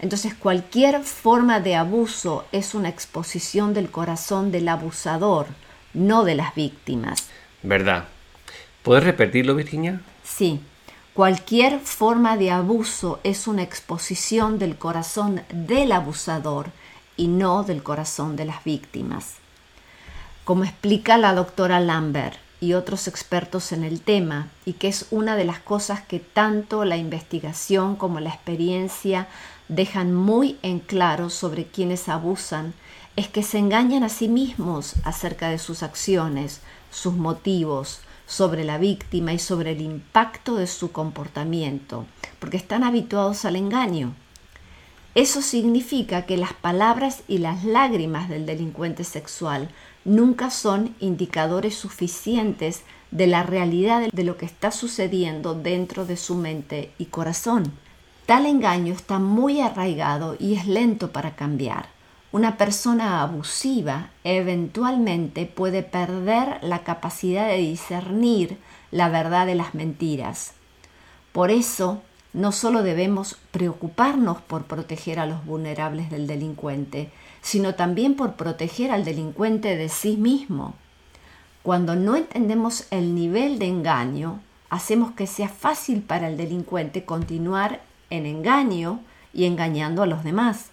Entonces 0.00 0.34
cualquier 0.34 1.02
forma 1.02 1.60
de 1.60 1.76
abuso 1.76 2.46
es 2.52 2.74
una 2.74 2.88
exposición 2.88 3.74
del 3.74 3.90
corazón 3.90 4.50
del 4.50 4.68
abusador, 4.68 5.48
no 5.92 6.24
de 6.24 6.36
las 6.36 6.54
víctimas. 6.54 7.26
¿Verdad? 7.62 8.04
¿Puedes 8.82 9.04
repetirlo, 9.04 9.54
Virginia? 9.54 10.00
Sí. 10.24 10.60
Cualquier 11.14 11.80
forma 11.80 12.36
de 12.36 12.52
abuso 12.52 13.18
es 13.24 13.48
una 13.48 13.62
exposición 13.62 14.58
del 14.58 14.76
corazón 14.76 15.42
del 15.50 15.90
abusador 15.90 16.70
y 17.16 17.26
no 17.26 17.64
del 17.64 17.82
corazón 17.82 18.36
de 18.36 18.44
las 18.44 18.62
víctimas. 18.62 19.34
Como 20.44 20.62
explica 20.62 21.18
la 21.18 21.34
doctora 21.34 21.80
Lambert 21.80 22.38
y 22.60 22.74
otros 22.74 23.08
expertos 23.08 23.72
en 23.72 23.84
el 23.84 24.00
tema, 24.00 24.48
y 24.64 24.74
que 24.74 24.88
es 24.88 25.06
una 25.10 25.36
de 25.36 25.44
las 25.44 25.58
cosas 25.58 26.00
que 26.00 26.20
tanto 26.20 26.84
la 26.84 26.96
investigación 26.96 27.96
como 27.96 28.20
la 28.20 28.30
experiencia 28.30 29.28
dejan 29.68 30.14
muy 30.14 30.56
en 30.62 30.78
claro 30.78 31.30
sobre 31.30 31.66
quienes 31.66 32.08
abusan, 32.08 32.74
es 33.16 33.28
que 33.28 33.42
se 33.42 33.58
engañan 33.58 34.04
a 34.04 34.08
sí 34.08 34.28
mismos 34.28 34.94
acerca 35.04 35.50
de 35.50 35.58
sus 35.58 35.82
acciones, 35.82 36.60
sus 36.90 37.14
motivos, 37.14 38.00
sobre 38.28 38.62
la 38.62 38.76
víctima 38.76 39.32
y 39.32 39.38
sobre 39.38 39.72
el 39.72 39.80
impacto 39.80 40.56
de 40.56 40.66
su 40.66 40.92
comportamiento, 40.92 42.04
porque 42.38 42.58
están 42.58 42.84
habituados 42.84 43.46
al 43.46 43.56
engaño. 43.56 44.14
Eso 45.14 45.40
significa 45.40 46.26
que 46.26 46.36
las 46.36 46.52
palabras 46.52 47.22
y 47.26 47.38
las 47.38 47.64
lágrimas 47.64 48.28
del 48.28 48.44
delincuente 48.44 49.02
sexual 49.02 49.70
nunca 50.04 50.50
son 50.50 50.94
indicadores 51.00 51.74
suficientes 51.74 52.82
de 53.10 53.26
la 53.26 53.42
realidad 53.42 54.08
de 54.12 54.24
lo 54.24 54.36
que 54.36 54.46
está 54.46 54.70
sucediendo 54.70 55.54
dentro 55.54 56.04
de 56.04 56.18
su 56.18 56.34
mente 56.34 56.92
y 56.98 57.06
corazón. 57.06 57.72
Tal 58.26 58.44
engaño 58.44 58.92
está 58.92 59.18
muy 59.18 59.62
arraigado 59.62 60.36
y 60.38 60.54
es 60.54 60.66
lento 60.66 61.12
para 61.12 61.34
cambiar. 61.34 61.97
Una 62.30 62.58
persona 62.58 63.22
abusiva 63.22 64.10
eventualmente 64.22 65.46
puede 65.46 65.82
perder 65.82 66.58
la 66.62 66.80
capacidad 66.80 67.48
de 67.48 67.56
discernir 67.56 68.58
la 68.90 69.08
verdad 69.08 69.46
de 69.46 69.54
las 69.54 69.74
mentiras. 69.74 70.52
Por 71.32 71.50
eso, 71.50 72.02
no 72.34 72.52
solo 72.52 72.82
debemos 72.82 73.38
preocuparnos 73.50 74.42
por 74.42 74.64
proteger 74.64 75.18
a 75.18 75.26
los 75.26 75.46
vulnerables 75.46 76.10
del 76.10 76.26
delincuente, 76.26 77.10
sino 77.40 77.74
también 77.74 78.14
por 78.14 78.34
proteger 78.34 78.90
al 78.90 79.06
delincuente 79.06 79.76
de 79.76 79.88
sí 79.88 80.18
mismo. 80.18 80.74
Cuando 81.62 81.96
no 81.96 82.14
entendemos 82.14 82.86
el 82.90 83.14
nivel 83.14 83.58
de 83.58 83.68
engaño, 83.68 84.40
hacemos 84.68 85.12
que 85.12 85.26
sea 85.26 85.48
fácil 85.48 86.02
para 86.02 86.28
el 86.28 86.36
delincuente 86.36 87.06
continuar 87.06 87.80
en 88.10 88.26
engaño 88.26 89.00
y 89.32 89.46
engañando 89.46 90.02
a 90.02 90.06
los 90.06 90.24
demás. 90.24 90.66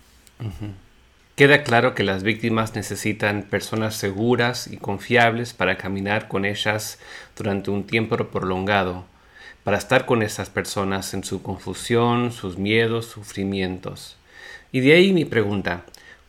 Queda 1.35 1.63
claro 1.63 1.95
que 1.95 2.05
las 2.05 2.23
víctimas 2.23 2.75
necesitan 2.75 3.43
personas 3.43 3.97
seguras 3.97 4.67
y 4.67 4.77
confiables 4.77 5.51
para 5.51 5.77
caminar 5.77 6.29
con 6.29 6.45
ellas 6.45 6.97
durante 7.35 7.71
un 7.71 7.83
tiempo 7.83 8.15
prolongado, 8.15 9.03
para 9.65 9.77
estar 9.77 10.05
con 10.05 10.23
esas 10.23 10.49
personas 10.49 11.13
en 11.13 11.25
su 11.25 11.41
confusión, 11.41 12.31
sus 12.31 12.57
miedos, 12.57 13.07
sufrimientos. 13.07 14.15
Y 14.71 14.79
de 14.79 14.93
ahí 14.93 15.11
mi 15.11 15.25
pregunta, 15.25 15.83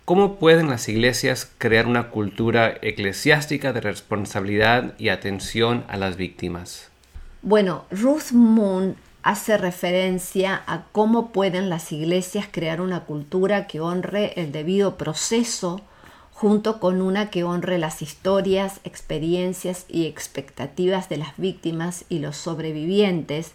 ¿cómo 0.05 0.41
pueden 0.41 0.71
las 0.71 0.89
iglesias 0.89 1.53
crear 1.59 1.87
una 1.87 2.09
cultura 2.09 2.77
eclesiástica 2.83 3.73
de 3.73 3.83
responsabilidad 3.83 4.95
y 4.99 5.11
atención 5.11 5.85
a 5.87 5.99
las 5.99 6.17
víctimas? 6.17 6.91
Bueno, 7.43 7.85
Ruth 7.93 8.33
Moon 8.33 8.97
hace 9.27 9.59
referencia 9.59 10.63
a 10.69 10.85
cómo 10.93 11.33
pueden 11.33 11.69
las 11.69 11.91
iglesias 11.91 12.47
crear 12.49 12.81
una 12.81 13.01
cultura 13.01 13.67
que 13.67 13.81
honre 13.81 14.33
el 14.37 14.53
debido 14.53 14.97
proceso 14.97 15.81
junto 16.33 16.79
con 16.79 17.03
una 17.03 17.29
que 17.29 17.43
honre 17.43 17.79
las 17.79 18.03
historias, 18.03 18.79
experiencias 18.85 19.85
y 19.89 20.07
expectativas 20.07 21.09
de 21.09 21.17
las 21.17 21.37
víctimas 21.39 22.05
y 22.09 22.21
los 22.21 22.37
sobrevivientes, 22.37 23.53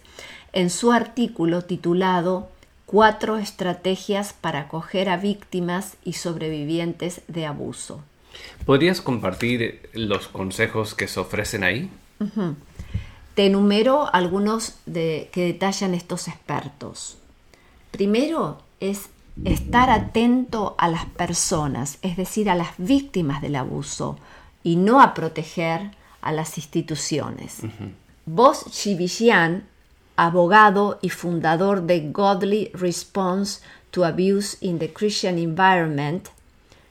en 0.52 0.68
su 0.68 0.92
artículo 0.92 1.62
titulado 1.62 2.50
Cuatro 2.84 3.38
estrategias 3.38 4.34
para 4.34 4.60
acoger 4.60 5.08
a 5.08 5.16
víctimas 5.16 5.96
y 6.04 6.12
sobrevivientes 6.12 7.22
de 7.28 7.46
abuso. 7.46 8.02
¿Podrías 8.66 9.00
compartir 9.00 9.88
los 9.94 10.28
consejos 10.28 10.94
que 10.94 11.08
se 11.08 11.18
ofrecen 11.18 11.64
ahí? 11.64 11.88
Te 13.34 13.46
enumero 13.46 14.12
algunos 14.12 14.74
de, 14.86 15.30
que 15.32 15.44
detallan 15.44 15.94
estos 15.94 16.28
expertos. 16.28 17.16
Primero 17.90 18.58
es 18.80 19.08
estar 19.44 19.90
atento 19.90 20.74
a 20.78 20.88
las 20.88 21.06
personas, 21.06 21.98
es 22.02 22.16
decir, 22.16 22.50
a 22.50 22.54
las 22.54 22.70
víctimas 22.76 23.40
del 23.40 23.56
abuso, 23.56 24.18
y 24.62 24.76
no 24.76 25.00
a 25.00 25.14
proteger 25.14 25.92
a 26.20 26.32
las 26.32 26.56
instituciones. 26.56 27.60
Vos 28.26 28.66
Shivishian, 28.70 29.66
abogado 30.16 30.98
y 31.02 31.08
fundador 31.08 31.82
de 31.82 32.10
Godly 32.12 32.70
Response 32.74 33.60
to 33.90 34.04
Abuse 34.04 34.56
in 34.60 34.78
the 34.78 34.92
Christian 34.92 35.38
Environment, 35.38 36.28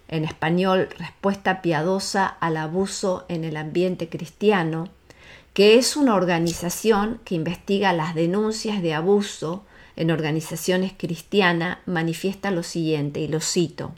en 0.08 0.26
español 0.26 0.90
Respuesta 0.98 1.62
Piadosa 1.62 2.28
al 2.28 2.58
Abuso 2.58 3.26
en 3.30 3.46
el 3.46 3.56
Ambiente 3.56 4.10
Cristiano, 4.10 4.90
que 5.54 5.78
es 5.78 5.98
una 5.98 6.16
organización 6.16 7.20
que 7.26 7.36
investiga 7.36 7.94
las 7.94 8.16
denuncias 8.16 8.82
de 8.82 8.94
abuso 8.94 9.64
en 9.96 10.12
organizaciones 10.12 10.94
cristianas, 10.98 11.80
manifiesta 11.86 12.52
lo 12.52 12.64
siguiente, 12.64 13.20
y 13.20 13.28
lo 13.28 13.42
cito. 13.42 13.94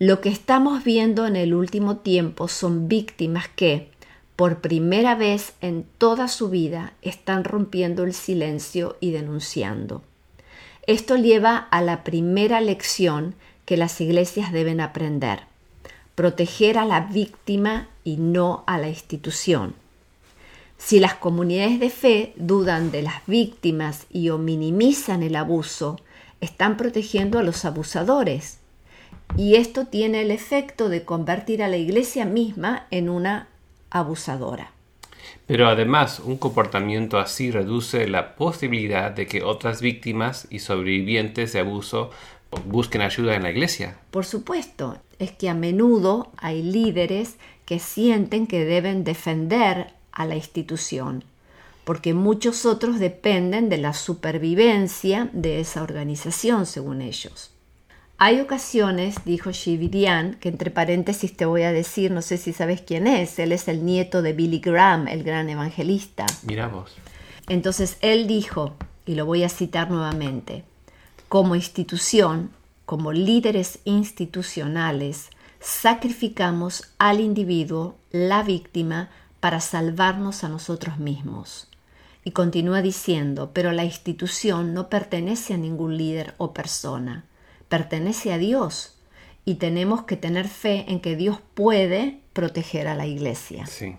Lo 0.00 0.20
que 0.20 0.28
estamos 0.28 0.82
viendo 0.82 1.26
en 1.26 1.36
el 1.36 1.54
último 1.54 1.98
tiempo 1.98 2.48
son 2.48 2.88
víctimas 2.88 3.46
que, 3.48 3.90
por 4.34 4.60
primera 4.60 5.14
vez 5.14 5.52
en 5.60 5.86
toda 5.98 6.26
su 6.26 6.50
vida, 6.50 6.94
están 7.02 7.44
rompiendo 7.44 8.02
el 8.02 8.12
silencio 8.12 8.96
y 9.00 9.12
denunciando. 9.12 10.02
Esto 10.88 11.16
lleva 11.16 11.56
a 11.56 11.80
la 11.80 12.02
primera 12.02 12.60
lección 12.60 13.36
que 13.64 13.76
las 13.76 14.00
iglesias 14.00 14.52
deben 14.52 14.80
aprender, 14.80 15.44
proteger 16.16 16.76
a 16.76 16.84
la 16.84 17.00
víctima 17.00 17.88
y 18.02 18.16
no 18.16 18.64
a 18.66 18.78
la 18.78 18.88
institución. 18.88 19.74
Si 20.78 21.00
las 21.00 21.14
comunidades 21.14 21.80
de 21.80 21.90
fe 21.90 22.32
dudan 22.36 22.90
de 22.90 23.02
las 23.02 23.26
víctimas 23.26 24.06
y 24.10 24.28
o 24.30 24.38
minimizan 24.38 25.22
el 25.22 25.36
abuso, 25.36 25.98
están 26.40 26.76
protegiendo 26.76 27.38
a 27.38 27.42
los 27.42 27.64
abusadores. 27.64 28.60
Y 29.36 29.56
esto 29.56 29.86
tiene 29.86 30.22
el 30.22 30.30
efecto 30.30 30.88
de 30.88 31.04
convertir 31.04 31.62
a 31.62 31.68
la 31.68 31.76
iglesia 31.76 32.24
misma 32.24 32.86
en 32.90 33.08
una 33.08 33.48
abusadora. 33.90 34.72
Pero 35.46 35.68
además, 35.68 36.20
un 36.20 36.36
comportamiento 36.36 37.18
así 37.18 37.50
reduce 37.50 38.06
la 38.08 38.34
posibilidad 38.34 39.10
de 39.10 39.26
que 39.26 39.42
otras 39.42 39.80
víctimas 39.80 40.46
y 40.50 40.58
sobrevivientes 40.58 41.52
de 41.52 41.60
abuso 41.60 42.10
busquen 42.66 43.00
ayuda 43.00 43.34
en 43.34 43.42
la 43.42 43.50
iglesia. 43.50 43.98
Por 44.10 44.24
supuesto, 44.24 44.98
es 45.18 45.32
que 45.32 45.48
a 45.48 45.54
menudo 45.54 46.30
hay 46.36 46.62
líderes 46.62 47.36
que 47.64 47.78
sienten 47.78 48.46
que 48.46 48.64
deben 48.64 49.04
defender 49.04 49.93
a 50.14 50.24
la 50.24 50.36
institución, 50.36 51.24
porque 51.84 52.14
muchos 52.14 52.64
otros 52.64 52.98
dependen 52.98 53.68
de 53.68 53.78
la 53.78 53.92
supervivencia 53.92 55.28
de 55.32 55.60
esa 55.60 55.82
organización, 55.82 56.64
según 56.64 57.02
ellos. 57.02 57.50
Hay 58.16 58.40
ocasiones, 58.40 59.16
dijo 59.24 59.50
Shividian, 59.50 60.36
que 60.36 60.48
entre 60.48 60.70
paréntesis 60.70 61.36
te 61.36 61.46
voy 61.46 61.62
a 61.62 61.72
decir, 61.72 62.12
no 62.12 62.22
sé 62.22 62.38
si 62.38 62.52
sabes 62.52 62.80
quién 62.80 63.06
es, 63.06 63.38
él 63.38 63.50
es 63.52 63.66
el 63.66 63.84
nieto 63.84 64.22
de 64.22 64.32
Billy 64.32 64.60
Graham, 64.60 65.08
el 65.08 65.24
gran 65.24 65.50
evangelista. 65.50 66.24
Mira 66.44 66.68
vos. 66.68 66.94
Entonces 67.48 67.98
él 68.00 68.26
dijo, 68.26 68.76
y 69.04 69.16
lo 69.16 69.26
voy 69.26 69.42
a 69.42 69.48
citar 69.48 69.90
nuevamente, 69.90 70.64
como 71.28 71.56
institución, 71.56 72.50
como 72.86 73.12
líderes 73.12 73.80
institucionales, 73.84 75.28
sacrificamos 75.58 76.94
al 76.98 77.20
individuo, 77.20 77.96
la 78.10 78.42
víctima, 78.42 79.10
para 79.44 79.60
salvarnos 79.60 80.42
a 80.42 80.48
nosotros 80.48 80.96
mismos. 80.96 81.68
Y 82.24 82.30
continúa 82.30 82.80
diciendo, 82.80 83.50
pero 83.52 83.72
la 83.72 83.84
institución 83.84 84.72
no 84.72 84.88
pertenece 84.88 85.52
a 85.52 85.58
ningún 85.58 85.98
líder 85.98 86.32
o 86.38 86.54
persona, 86.54 87.26
pertenece 87.68 88.32
a 88.32 88.38
Dios 88.38 88.96
y 89.44 89.56
tenemos 89.56 90.04
que 90.04 90.16
tener 90.16 90.48
fe 90.48 90.86
en 90.88 90.98
que 90.98 91.14
Dios 91.14 91.40
puede 91.52 92.22
proteger 92.32 92.88
a 92.88 92.94
la 92.94 93.06
iglesia. 93.06 93.66
Sí. 93.66 93.96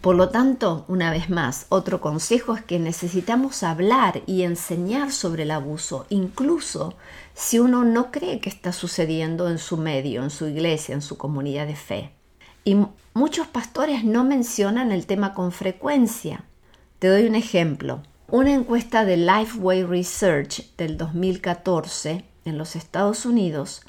Por 0.00 0.16
lo 0.16 0.30
tanto, 0.30 0.84
una 0.88 1.12
vez 1.12 1.30
más, 1.30 1.66
otro 1.68 2.00
consejo 2.00 2.56
es 2.56 2.64
que 2.64 2.80
necesitamos 2.80 3.62
hablar 3.62 4.22
y 4.26 4.42
enseñar 4.42 5.12
sobre 5.12 5.44
el 5.44 5.52
abuso, 5.52 6.06
incluso 6.08 6.96
si 7.34 7.60
uno 7.60 7.84
no 7.84 8.10
cree 8.10 8.40
que 8.40 8.50
está 8.50 8.72
sucediendo 8.72 9.48
en 9.48 9.58
su 9.58 9.76
medio, 9.76 10.24
en 10.24 10.30
su 10.30 10.48
iglesia, 10.48 10.96
en 10.96 11.02
su 11.02 11.16
comunidad 11.16 11.68
de 11.68 11.76
fe. 11.76 12.17
Y 12.64 12.76
muchos 13.14 13.46
pastores 13.46 14.04
no 14.04 14.24
mencionan 14.24 14.92
el 14.92 15.06
tema 15.06 15.34
con 15.34 15.52
frecuencia. 15.52 16.44
Te 16.98 17.08
doy 17.08 17.26
un 17.26 17.34
ejemplo. 17.34 18.02
Una 18.28 18.52
encuesta 18.52 19.04
de 19.04 19.16
Lifeway 19.16 19.84
Research 19.84 20.76
del 20.76 20.98
2014 20.98 22.24
en 22.44 22.58
los 22.58 22.76
Estados 22.76 23.24
Unidos 23.24 23.82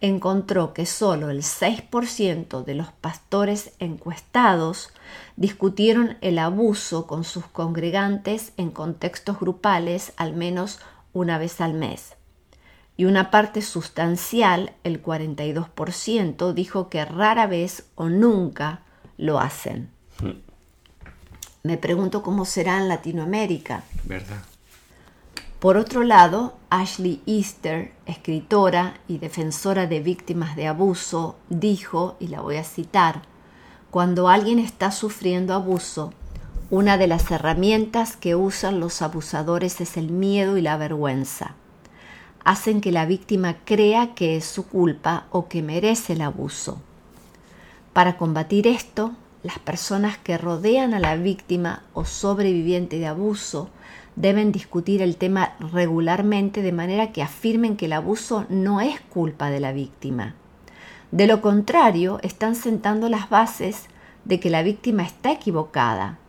encontró 0.00 0.74
que 0.74 0.84
solo 0.84 1.30
el 1.30 1.42
6% 1.42 2.64
de 2.64 2.74
los 2.74 2.92
pastores 2.92 3.72
encuestados 3.78 4.90
discutieron 5.36 6.18
el 6.20 6.38
abuso 6.38 7.06
con 7.06 7.24
sus 7.24 7.46
congregantes 7.46 8.52
en 8.58 8.70
contextos 8.70 9.40
grupales 9.40 10.12
al 10.16 10.34
menos 10.34 10.80
una 11.14 11.38
vez 11.38 11.60
al 11.62 11.72
mes 11.72 12.15
y 12.96 13.04
una 13.04 13.30
parte 13.30 13.60
sustancial, 13.60 14.72
el 14.82 15.02
42%, 15.02 16.52
dijo 16.54 16.88
que 16.88 17.04
rara 17.04 17.46
vez 17.46 17.84
o 17.94 18.08
nunca 18.08 18.82
lo 19.18 19.38
hacen. 19.38 19.90
Hmm. 20.20 20.40
Me 21.62 21.76
pregunto 21.76 22.22
cómo 22.22 22.44
será 22.44 22.78
en 22.78 22.88
Latinoamérica. 22.88 23.84
¿Verdad? 24.04 24.42
Por 25.58 25.76
otro 25.76 26.04
lado, 26.04 26.56
Ashley 26.70 27.22
Easter, 27.26 27.92
escritora 28.06 28.94
y 29.08 29.18
defensora 29.18 29.86
de 29.86 30.00
víctimas 30.00 30.54
de 30.54 30.66
abuso, 30.66 31.36
dijo, 31.48 32.16
y 32.20 32.28
la 32.28 32.40
voy 32.40 32.56
a 32.56 32.64
citar, 32.64 33.22
cuando 33.90 34.28
alguien 34.28 34.58
está 34.58 34.90
sufriendo 34.90 35.54
abuso, 35.54 36.12
una 36.70 36.98
de 36.98 37.06
las 37.06 37.30
herramientas 37.30 38.16
que 38.16 38.34
usan 38.34 38.80
los 38.80 39.02
abusadores 39.02 39.80
es 39.80 39.96
el 39.96 40.10
miedo 40.10 40.56
y 40.56 40.62
la 40.62 40.76
vergüenza 40.76 41.56
hacen 42.46 42.80
que 42.80 42.92
la 42.92 43.06
víctima 43.06 43.56
crea 43.64 44.14
que 44.14 44.36
es 44.36 44.44
su 44.44 44.68
culpa 44.68 45.26
o 45.32 45.48
que 45.48 45.62
merece 45.62 46.12
el 46.12 46.20
abuso. 46.20 46.80
Para 47.92 48.16
combatir 48.16 48.68
esto, 48.68 49.10
las 49.42 49.58
personas 49.58 50.16
que 50.16 50.38
rodean 50.38 50.94
a 50.94 51.00
la 51.00 51.16
víctima 51.16 51.82
o 51.92 52.04
sobreviviente 52.04 53.00
de 53.00 53.08
abuso 53.08 53.68
deben 54.14 54.52
discutir 54.52 55.02
el 55.02 55.16
tema 55.16 55.54
regularmente 55.58 56.62
de 56.62 56.70
manera 56.70 57.10
que 57.10 57.20
afirmen 57.20 57.76
que 57.76 57.86
el 57.86 57.94
abuso 57.94 58.46
no 58.48 58.80
es 58.80 59.00
culpa 59.00 59.50
de 59.50 59.58
la 59.58 59.72
víctima. 59.72 60.36
De 61.10 61.26
lo 61.26 61.40
contrario, 61.40 62.20
están 62.22 62.54
sentando 62.54 63.08
las 63.08 63.28
bases 63.28 63.86
de 64.24 64.38
que 64.38 64.50
la 64.50 64.62
víctima 64.62 65.02
está 65.02 65.32
equivocada 65.32 66.20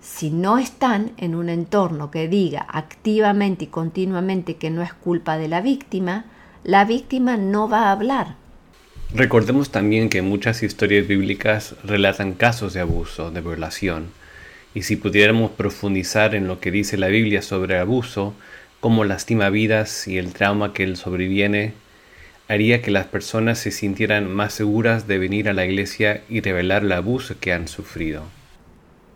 si 0.00 0.30
no 0.30 0.58
están 0.58 1.12
en 1.16 1.34
un 1.34 1.48
entorno 1.48 2.10
que 2.10 2.28
diga 2.28 2.66
activamente 2.68 3.64
y 3.64 3.68
continuamente 3.68 4.56
que 4.56 4.70
no 4.70 4.82
es 4.82 4.92
culpa 4.92 5.38
de 5.38 5.48
la 5.48 5.60
víctima, 5.60 6.24
la 6.64 6.84
víctima 6.84 7.36
no 7.36 7.68
va 7.68 7.88
a 7.88 7.92
hablar. 7.92 8.36
Recordemos 9.12 9.70
también 9.70 10.10
que 10.10 10.22
muchas 10.22 10.62
historias 10.62 11.06
bíblicas 11.06 11.74
relatan 11.82 12.34
casos 12.34 12.74
de 12.74 12.80
abuso, 12.80 13.30
de 13.30 13.40
violación, 13.40 14.08
y 14.74 14.82
si 14.82 14.96
pudiéramos 14.96 15.50
profundizar 15.52 16.34
en 16.34 16.46
lo 16.46 16.60
que 16.60 16.70
dice 16.70 16.98
la 16.98 17.08
Biblia 17.08 17.40
sobre 17.42 17.78
abuso, 17.78 18.34
cómo 18.80 19.04
lastima 19.04 19.50
vidas 19.50 20.06
y 20.06 20.18
el 20.18 20.32
trauma 20.32 20.72
que 20.72 20.84
él 20.84 20.96
sobreviene, 20.96 21.72
haría 22.48 22.82
que 22.82 22.90
las 22.90 23.06
personas 23.06 23.58
se 23.58 23.70
sintieran 23.70 24.30
más 24.30 24.54
seguras 24.54 25.06
de 25.06 25.18
venir 25.18 25.48
a 25.48 25.52
la 25.52 25.64
iglesia 25.64 26.22
y 26.28 26.40
revelar 26.40 26.82
el 26.82 26.92
abuso 26.92 27.34
que 27.40 27.52
han 27.52 27.66
sufrido. 27.66 28.24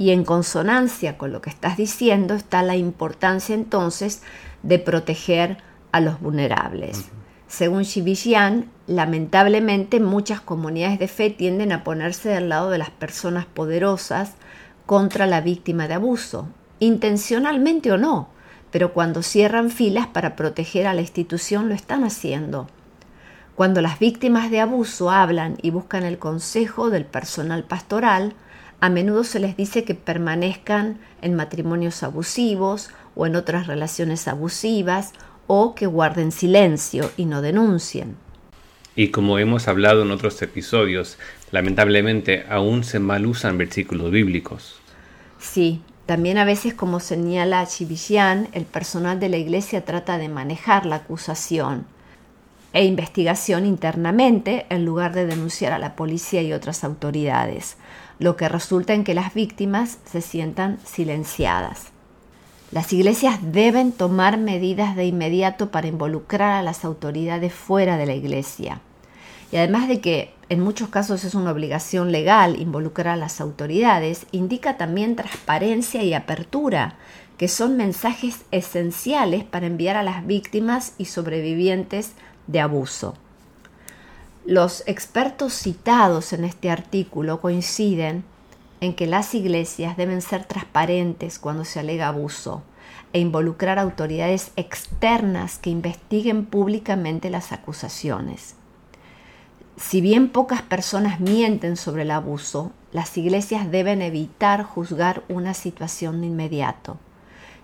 Y 0.02 0.10
en 0.10 0.24
consonancia 0.24 1.16
con 1.16 1.30
lo 1.30 1.40
que 1.42 1.50
estás 1.50 1.76
diciendo 1.76 2.34
está 2.34 2.64
la 2.64 2.74
importancia 2.74 3.54
entonces 3.54 4.20
de 4.64 4.80
proteger 4.80 5.58
a 5.92 6.00
los 6.00 6.20
vulnerables. 6.20 7.04
Según 7.46 7.84
Shivishian, 7.84 8.68
lamentablemente 8.88 10.00
muchas 10.00 10.40
comunidades 10.40 10.98
de 10.98 11.06
fe 11.06 11.30
tienden 11.30 11.70
a 11.70 11.84
ponerse 11.84 12.30
del 12.30 12.48
lado 12.48 12.68
de 12.70 12.78
las 12.78 12.90
personas 12.90 13.46
poderosas 13.46 14.32
contra 14.86 15.28
la 15.28 15.40
víctima 15.40 15.86
de 15.86 15.94
abuso, 15.94 16.48
intencionalmente 16.80 17.92
o 17.92 17.96
no, 17.96 18.28
pero 18.72 18.92
cuando 18.92 19.22
cierran 19.22 19.70
filas 19.70 20.08
para 20.08 20.34
proteger 20.34 20.88
a 20.88 20.94
la 20.94 21.02
institución 21.02 21.68
lo 21.68 21.76
están 21.76 22.02
haciendo. 22.02 22.66
Cuando 23.54 23.80
las 23.80 24.00
víctimas 24.00 24.50
de 24.50 24.62
abuso 24.62 25.12
hablan 25.12 25.58
y 25.62 25.70
buscan 25.70 26.02
el 26.02 26.18
consejo 26.18 26.90
del 26.90 27.04
personal 27.04 27.62
pastoral, 27.62 28.34
a 28.82 28.88
menudo 28.88 29.22
se 29.22 29.38
les 29.38 29.56
dice 29.56 29.84
que 29.84 29.94
permanezcan 29.94 30.98
en 31.20 31.36
matrimonios 31.36 32.02
abusivos 32.02 32.90
o 33.14 33.26
en 33.26 33.36
otras 33.36 33.68
relaciones 33.68 34.26
abusivas 34.26 35.12
o 35.46 35.76
que 35.76 35.86
guarden 35.86 36.32
silencio 36.32 37.08
y 37.16 37.26
no 37.26 37.42
denuncien. 37.42 38.16
Y 38.96 39.12
como 39.12 39.38
hemos 39.38 39.68
hablado 39.68 40.02
en 40.02 40.10
otros 40.10 40.42
episodios, 40.42 41.16
lamentablemente 41.52 42.44
aún 42.50 42.82
se 42.82 42.98
mal 42.98 43.24
usan 43.24 43.56
versículos 43.56 44.10
bíblicos. 44.10 44.80
Sí, 45.38 45.80
también 46.06 46.36
a 46.36 46.44
veces, 46.44 46.74
como 46.74 46.98
señala 46.98 47.64
Chivillan, 47.64 48.48
el 48.50 48.64
personal 48.64 49.20
de 49.20 49.28
la 49.28 49.36
iglesia 49.36 49.84
trata 49.84 50.18
de 50.18 50.28
manejar 50.28 50.86
la 50.86 50.96
acusación 50.96 51.86
e 52.72 52.84
investigación 52.84 53.64
internamente 53.64 54.66
en 54.70 54.84
lugar 54.84 55.14
de 55.14 55.26
denunciar 55.26 55.72
a 55.72 55.78
la 55.78 55.94
policía 55.94 56.42
y 56.42 56.52
otras 56.52 56.82
autoridades, 56.82 57.76
lo 58.22 58.36
que 58.36 58.48
resulta 58.48 58.94
en 58.94 59.04
que 59.04 59.14
las 59.14 59.34
víctimas 59.34 59.98
se 60.04 60.20
sientan 60.20 60.78
silenciadas. 60.84 61.86
Las 62.70 62.92
iglesias 62.92 63.38
deben 63.42 63.92
tomar 63.92 64.38
medidas 64.38 64.96
de 64.96 65.04
inmediato 65.04 65.70
para 65.70 65.88
involucrar 65.88 66.52
a 66.52 66.62
las 66.62 66.84
autoridades 66.84 67.52
fuera 67.52 67.98
de 67.98 68.06
la 68.06 68.14
iglesia. 68.14 68.80
Y 69.50 69.56
además 69.56 69.88
de 69.88 70.00
que 70.00 70.32
en 70.48 70.60
muchos 70.60 70.88
casos 70.88 71.24
es 71.24 71.34
una 71.34 71.50
obligación 71.50 72.12
legal 72.12 72.58
involucrar 72.58 73.08
a 73.08 73.16
las 73.16 73.40
autoridades, 73.40 74.26
indica 74.32 74.78
también 74.78 75.16
transparencia 75.16 76.02
y 76.02 76.14
apertura, 76.14 76.96
que 77.36 77.48
son 77.48 77.76
mensajes 77.76 78.42
esenciales 78.50 79.44
para 79.44 79.66
enviar 79.66 79.96
a 79.96 80.02
las 80.02 80.26
víctimas 80.26 80.94
y 80.96 81.06
sobrevivientes 81.06 82.12
de 82.46 82.60
abuso. 82.60 83.14
Los 84.44 84.82
expertos 84.86 85.52
citados 85.52 86.32
en 86.32 86.44
este 86.44 86.68
artículo 86.68 87.40
coinciden 87.40 88.24
en 88.80 88.94
que 88.94 89.06
las 89.06 89.36
iglesias 89.36 89.96
deben 89.96 90.20
ser 90.20 90.44
transparentes 90.44 91.38
cuando 91.38 91.64
se 91.64 91.78
alega 91.78 92.08
abuso 92.08 92.64
e 93.12 93.20
involucrar 93.20 93.78
autoridades 93.78 94.50
externas 94.56 95.58
que 95.58 95.70
investiguen 95.70 96.44
públicamente 96.44 97.30
las 97.30 97.52
acusaciones. 97.52 98.56
Si 99.76 100.00
bien 100.00 100.28
pocas 100.28 100.62
personas 100.62 101.20
mienten 101.20 101.76
sobre 101.76 102.02
el 102.02 102.10
abuso, 102.10 102.72
las 102.90 103.16
iglesias 103.16 103.70
deben 103.70 104.02
evitar 104.02 104.64
juzgar 104.64 105.22
una 105.28 105.54
situación 105.54 106.20
de 106.20 106.26
inmediato. 106.26 106.98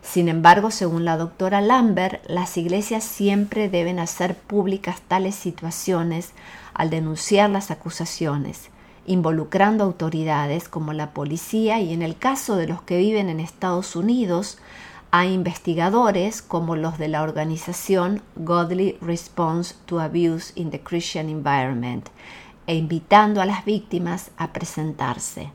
Sin 0.02 0.28
embargo, 0.28 0.70
según 0.70 1.04
la 1.04 1.16
doctora 1.16 1.60
Lambert, 1.60 2.24
las 2.28 2.56
iglesias 2.56 3.04
siempre 3.04 3.68
deben 3.68 3.98
hacer 3.98 4.36
públicas 4.36 5.00
tales 5.06 5.34
situaciones 5.34 6.32
al 6.72 6.90
denunciar 6.90 7.50
las 7.50 7.70
acusaciones, 7.70 8.70
involucrando 9.06 9.84
autoridades 9.84 10.68
como 10.68 10.92
la 10.92 11.10
policía 11.10 11.80
y 11.80 11.92
en 11.92 12.02
el 12.02 12.16
caso 12.16 12.56
de 12.56 12.68
los 12.68 12.82
que 12.82 12.98
viven 12.98 13.28
en 13.28 13.40
Estados 13.40 13.96
Unidos, 13.96 14.58
a 15.10 15.24
investigadores 15.24 16.42
como 16.42 16.76
los 16.76 16.98
de 16.98 17.08
la 17.08 17.22
organización 17.22 18.22
Godly 18.36 18.98
Response 19.00 19.74
to 19.86 20.00
Abuse 20.00 20.52
in 20.54 20.70
the 20.70 20.80
Christian 20.80 21.28
Environment 21.28 22.08
e 22.66 22.74
invitando 22.74 23.40
a 23.40 23.46
las 23.46 23.64
víctimas 23.64 24.30
a 24.36 24.52
presentarse. 24.52 25.50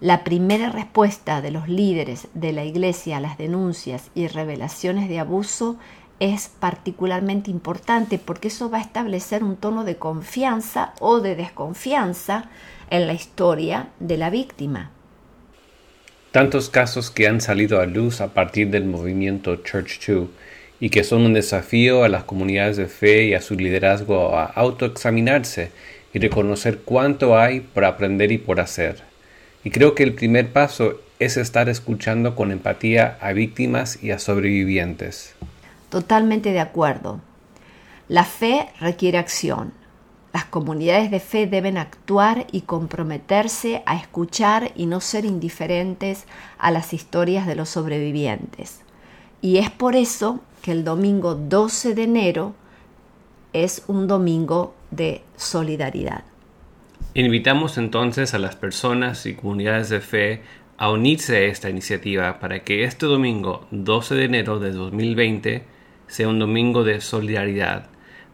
La 0.00 0.22
primera 0.22 0.70
respuesta 0.70 1.40
de 1.40 1.50
los 1.50 1.68
líderes 1.68 2.28
de 2.32 2.52
la 2.52 2.64
Iglesia 2.64 3.16
a 3.16 3.20
las 3.20 3.36
denuncias 3.36 4.12
y 4.14 4.28
revelaciones 4.28 5.08
de 5.08 5.18
abuso 5.18 5.76
es 6.20 6.48
particularmente 6.60 7.50
importante 7.50 8.20
porque 8.20 8.46
eso 8.46 8.70
va 8.70 8.78
a 8.78 8.82
establecer 8.82 9.42
un 9.42 9.56
tono 9.56 9.82
de 9.82 9.96
confianza 9.96 10.94
o 11.00 11.18
de 11.18 11.34
desconfianza 11.34 12.48
en 12.90 13.08
la 13.08 13.12
historia 13.12 13.88
de 13.98 14.18
la 14.18 14.30
víctima. 14.30 14.92
Tantos 16.30 16.70
casos 16.70 17.10
que 17.10 17.26
han 17.26 17.40
salido 17.40 17.80
a 17.80 17.86
luz 17.86 18.20
a 18.20 18.34
partir 18.34 18.70
del 18.70 18.84
movimiento 18.84 19.56
Church 19.56 19.98
2 20.06 20.28
y 20.78 20.90
que 20.90 21.02
son 21.02 21.22
un 21.22 21.32
desafío 21.32 22.04
a 22.04 22.08
las 22.08 22.22
comunidades 22.22 22.76
de 22.76 22.86
fe 22.86 23.24
y 23.24 23.34
a 23.34 23.40
su 23.40 23.56
liderazgo 23.56 24.36
a 24.36 24.44
autoexaminarse 24.44 25.72
y 26.12 26.20
reconocer 26.20 26.82
cuánto 26.84 27.36
hay 27.36 27.60
por 27.60 27.84
aprender 27.84 28.30
y 28.30 28.38
por 28.38 28.60
hacer. 28.60 29.07
Y 29.68 29.70
creo 29.70 29.94
que 29.94 30.02
el 30.02 30.14
primer 30.14 30.50
paso 30.50 30.94
es 31.18 31.36
estar 31.36 31.68
escuchando 31.68 32.34
con 32.34 32.52
empatía 32.52 33.18
a 33.20 33.34
víctimas 33.34 34.02
y 34.02 34.12
a 34.12 34.18
sobrevivientes. 34.18 35.34
Totalmente 35.90 36.52
de 36.52 36.60
acuerdo. 36.60 37.20
La 38.08 38.24
fe 38.24 38.70
requiere 38.80 39.18
acción. 39.18 39.74
Las 40.32 40.46
comunidades 40.46 41.10
de 41.10 41.20
fe 41.20 41.46
deben 41.46 41.76
actuar 41.76 42.46
y 42.50 42.62
comprometerse 42.62 43.82
a 43.84 43.96
escuchar 43.96 44.72
y 44.74 44.86
no 44.86 45.02
ser 45.02 45.26
indiferentes 45.26 46.24
a 46.56 46.70
las 46.70 46.94
historias 46.94 47.46
de 47.46 47.54
los 47.54 47.68
sobrevivientes. 47.68 48.80
Y 49.42 49.58
es 49.58 49.70
por 49.70 49.96
eso 49.96 50.40
que 50.62 50.72
el 50.72 50.82
domingo 50.82 51.34
12 51.34 51.94
de 51.94 52.04
enero 52.04 52.54
es 53.52 53.82
un 53.86 54.06
domingo 54.06 54.72
de 54.90 55.20
solidaridad. 55.36 56.24
Invitamos 57.14 57.78
entonces 57.78 58.34
a 58.34 58.38
las 58.38 58.56
personas 58.56 59.26
y 59.26 59.34
comunidades 59.34 59.88
de 59.88 60.00
fe 60.00 60.42
a 60.76 60.90
unirse 60.90 61.36
a 61.36 61.40
esta 61.40 61.68
iniciativa 61.68 62.38
para 62.38 62.60
que 62.60 62.84
este 62.84 63.06
domingo 63.06 63.66
12 63.72 64.14
de 64.14 64.24
enero 64.24 64.60
de 64.60 64.70
2020 64.70 65.64
sea 66.06 66.28
un 66.28 66.38
domingo 66.38 66.84
de 66.84 67.00
solidaridad 67.00 67.88